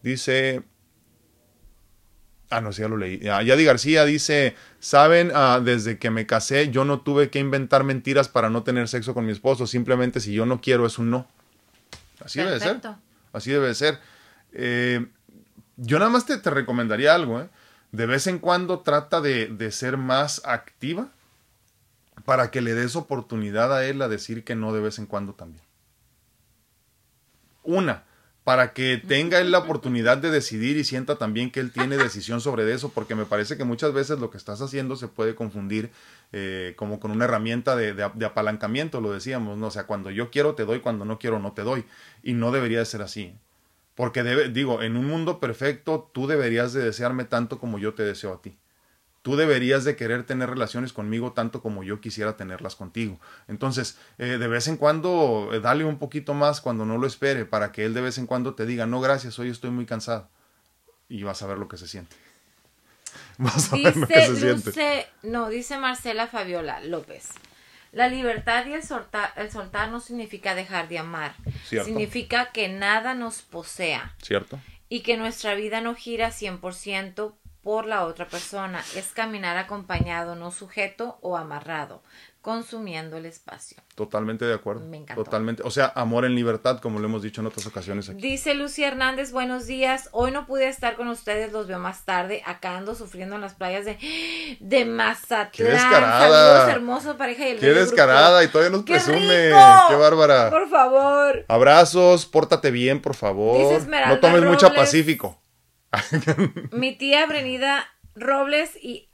[0.03, 0.63] Dice,
[2.57, 3.27] Ah, no, sí, ya lo leí.
[3.29, 7.83] Ah, Yadi García dice, saben, Ah, desde que me casé yo no tuve que inventar
[7.83, 11.11] mentiras para no tener sexo con mi esposo, simplemente si yo no quiero es un
[11.11, 11.27] no.
[12.25, 12.81] Así debe de ser.
[13.33, 13.99] Así debe de ser.
[14.53, 15.05] Eh,
[15.77, 17.49] yo nada más te, te recomendaría algo, ¿eh?
[17.91, 21.09] De vez en cuando trata de, de ser más activa
[22.25, 25.35] para que le des oportunidad a él a decir que no de vez en cuando
[25.35, 25.65] también.
[27.65, 28.05] Una,
[28.45, 32.43] para que tenga él la oportunidad de decidir y sienta también que él tiene decisión
[32.43, 35.91] sobre eso, porque me parece que muchas veces lo que estás haciendo se puede confundir
[36.33, 39.69] eh, como con una herramienta de, apalancamiento, lo decíamos, ¿no?
[39.69, 41.85] O sea, cuando yo quiero te doy, cuando no quiero no te doy.
[42.23, 43.35] Y no debería de ser así.
[43.95, 48.03] Porque debe, digo, en un mundo perfecto tú deberías de desearme tanto como yo te
[48.03, 48.59] deseo a ti.
[49.25, 53.19] Tú deberías de querer tener relaciones conmigo tanto como yo quisiera tenerlas contigo.
[53.49, 57.47] Entonces, eh, de vez en cuando, eh, dale un poquito más cuando no lo espere,
[57.47, 60.29] para que él de vez en cuando te diga, no, gracias, hoy estoy muy cansado.
[61.09, 62.15] Y vas a ver lo que se siente.
[63.39, 65.07] Vas a ver lo que se siente.
[65.23, 67.31] No, dice Marcela Fabiola López.
[67.93, 71.35] La libertad y el soltar, el soltar no significa dejar de amar.
[71.65, 71.87] Cierto.
[71.87, 74.61] Significa que nada nos posea ¿Cierto?
[74.91, 77.33] y que nuestra vida no gira 100%
[77.65, 78.85] por la otra persona.
[78.95, 82.03] Es caminar acompañado, no sujeto o amarrado,
[82.43, 83.79] consumiendo el espacio.
[83.95, 84.85] Totalmente de acuerdo.
[84.87, 85.25] Me encantó.
[85.25, 85.63] Totalmente.
[85.65, 88.21] O sea, amor en libertad, como lo hemos dicho en otras ocasiones aquí.
[88.21, 90.11] Dice Lucy Hernández, buenos días.
[90.13, 92.43] Hoy no pude estar con ustedes, los veo más tarde.
[92.45, 93.97] Acá ando sufriendo en las playas de,
[94.61, 95.51] de Mazatlán.
[95.53, 96.21] ¡Qué descarada!
[96.59, 98.51] Saludos, hermoso pareja y el Qué descarada grupo.
[98.51, 99.47] y todavía nos ¡Qué presume.
[99.47, 99.59] rico!
[99.89, 100.51] ¡Qué bárbara!
[100.51, 101.45] Por favor.
[101.49, 103.57] Abrazos, pórtate bien, por favor.
[103.81, 104.83] Dice no tomes mucha Robles.
[104.83, 105.41] Pacífico.
[106.73, 109.09] Mi tía Brenida Robles y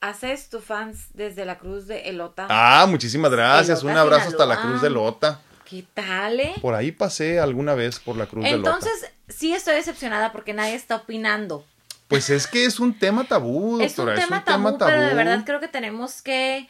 [0.00, 2.46] haces tu fans desde la Cruz de Elota.
[2.50, 3.80] Ah, muchísimas gracias.
[3.80, 4.60] Elota, Un abrazo hasta la.
[4.60, 5.40] Cruz de Lota.
[5.64, 6.54] ¿Qué tal, eh?
[6.60, 8.70] Por ahí pasé alguna vez por la Cruz de Lota.
[8.70, 11.64] Entonces, sí estoy decepcionada porque nadie está opinando.
[12.08, 14.14] Pues es que es un tema tabú, es un doctora.
[14.14, 16.68] tema, tabú, pero de verdad creo que tenemos que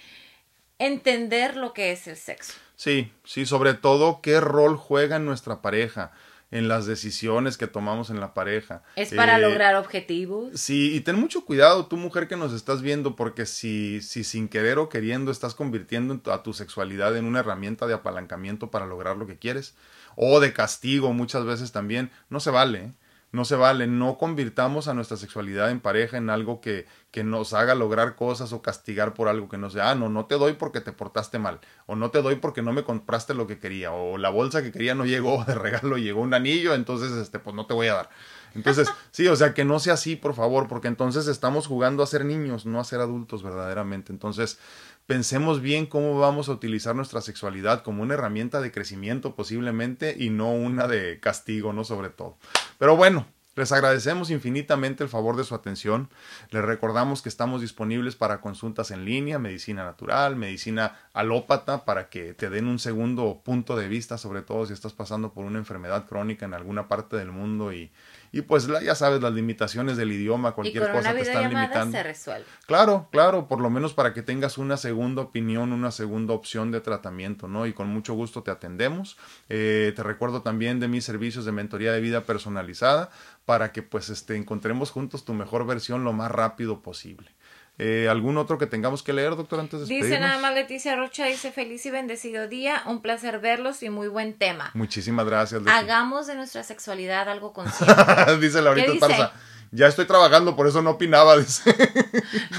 [0.79, 2.53] entender lo que es el sexo.
[2.77, 6.13] Sí, sí, sobre todo qué rol juega en nuestra pareja,
[6.55, 8.85] en las decisiones que tomamos en la pareja.
[8.95, 10.53] Es para Eh, lograr objetivos.
[10.55, 14.47] Sí, y ten mucho cuidado, tú mujer que nos estás viendo, porque si, si sin
[14.49, 19.17] querer o queriendo estás convirtiendo a tu sexualidad en una herramienta de apalancamiento para lograr
[19.17, 19.75] lo que quieres,
[20.15, 22.79] o de castigo muchas veces también, no se vale.
[22.79, 22.93] ¿eh?
[23.35, 27.53] No se vale, no convirtamos a nuestra sexualidad en pareja en algo que, que nos
[27.53, 30.53] haga lograr cosas o castigar por algo que no sea, ah, no, no te doy
[30.53, 33.91] porque te portaste mal, o no te doy porque no me compraste lo que quería,
[33.91, 37.57] o la bolsa que quería no llegó de regalo, llegó un anillo, entonces, este, pues
[37.57, 38.11] no te voy a dar.
[38.55, 42.07] Entonces, sí, o sea, que no sea así, por favor, porque entonces estamos jugando a
[42.07, 44.13] ser niños, no a ser adultos verdaderamente.
[44.13, 44.59] Entonces,
[45.07, 50.31] pensemos bien cómo vamos a utilizar nuestra sexualidad como una herramienta de crecimiento posiblemente y
[50.31, 51.85] no una de castigo, ¿no?
[51.85, 52.37] Sobre todo.
[52.79, 53.27] Pero bueno,
[53.57, 56.09] les agradecemos infinitamente el favor de su atención.
[56.51, 62.35] Les recordamos que estamos disponibles para consultas en línea, medicina natural, medicina alópata, para que
[62.35, 66.07] te den un segundo punto de vista, sobre todo si estás pasando por una enfermedad
[66.07, 67.93] crónica en alguna parte del mundo y,
[68.35, 71.97] y pues ya sabes las limitaciones del idioma, cualquier cosa te están limitando.
[71.97, 72.45] Se resuelve.
[72.67, 76.81] Claro, claro, por lo menos para que tengas una segunda opinión, una segunda opción de
[76.81, 77.65] tratamiento, ¿no?
[77.65, 79.17] Y con mucho gusto te atendemos.
[79.49, 83.11] Eh, te recuerdo también de mis servicios de mentoría de vida personalizada
[83.45, 87.31] para que pues este, encontremos juntos tu mejor versión lo más rápido posible.
[87.79, 91.27] Eh, ¿Algún otro que tengamos que leer, doctor, antes de Dice nada más Leticia Rocha,
[91.27, 94.71] dice feliz y bendecido día, un placer verlos y muy buen tema.
[94.75, 95.61] Muchísimas gracias.
[95.67, 98.37] Hagamos de nuestra sexualidad algo consciente.
[98.41, 99.33] dice Laurita Tarza.
[99.75, 101.37] Ya estoy trabajando, por eso no opinaba.
[101.39, 101.75] Dice.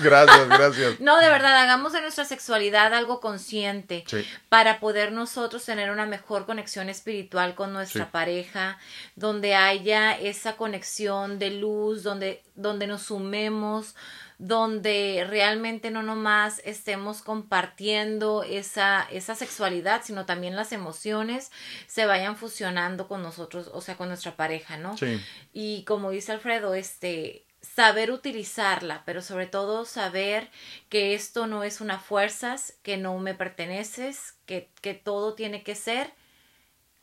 [0.03, 0.99] gracias, gracias.
[0.99, 4.03] No, de verdad, hagamos de nuestra sexualidad algo consciente
[4.49, 8.79] para poder nosotros tener una mejor conexión espiritual con nuestra pareja,
[9.15, 13.95] donde haya esa conexión de luz, donde, donde nos sumemos,
[14.37, 21.51] donde realmente no nomás estemos compartiendo esa, esa sexualidad, sino también las emociones
[21.87, 24.97] se vayan fusionando con nosotros, o sea, con nuestra pareja, ¿no?
[24.97, 25.21] Sí.
[25.53, 30.49] Y como dice Alfredo, este, saber utilizarla, pero sobre todo saber
[30.89, 35.75] que esto no es una fuerza, que no me perteneces, que, que todo tiene que
[35.75, 36.13] ser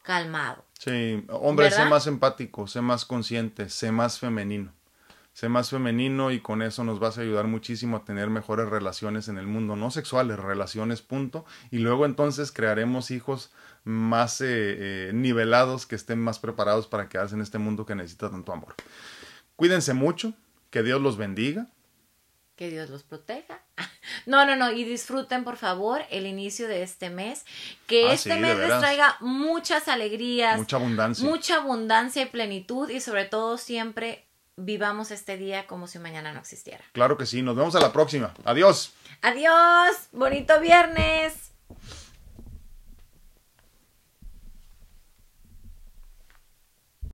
[0.03, 0.65] calmado.
[0.79, 4.73] Sí, hombre, sé más empático, sé más consciente, sé más femenino
[5.33, 9.29] sé más femenino y con eso nos vas a ayudar muchísimo a tener mejores relaciones
[9.29, 11.45] en el mundo, no sexuales, relaciones, punto.
[11.71, 13.51] Y luego entonces crearemos hijos
[13.85, 18.31] más eh, eh, nivelados, que estén más preparados para quedarse en este mundo que necesita
[18.31, 18.75] tanto amor.
[19.57, 20.35] Cuídense mucho,
[20.71, 21.69] que Dios los bendiga.
[22.57, 23.63] Que Dios los proteja.
[24.27, 27.45] No, no, no, y disfruten por favor el inicio de este mes.
[27.87, 30.59] Que ah, este mes les traiga muchas alegrías.
[30.59, 31.29] Mucha abundancia.
[31.29, 34.27] Mucha abundancia y plenitud y sobre todo siempre
[34.57, 36.85] vivamos este día como si mañana no existiera.
[36.93, 38.35] Claro que sí, nos vemos a la próxima.
[38.45, 38.93] Adiós.
[39.23, 41.53] Adiós, bonito viernes.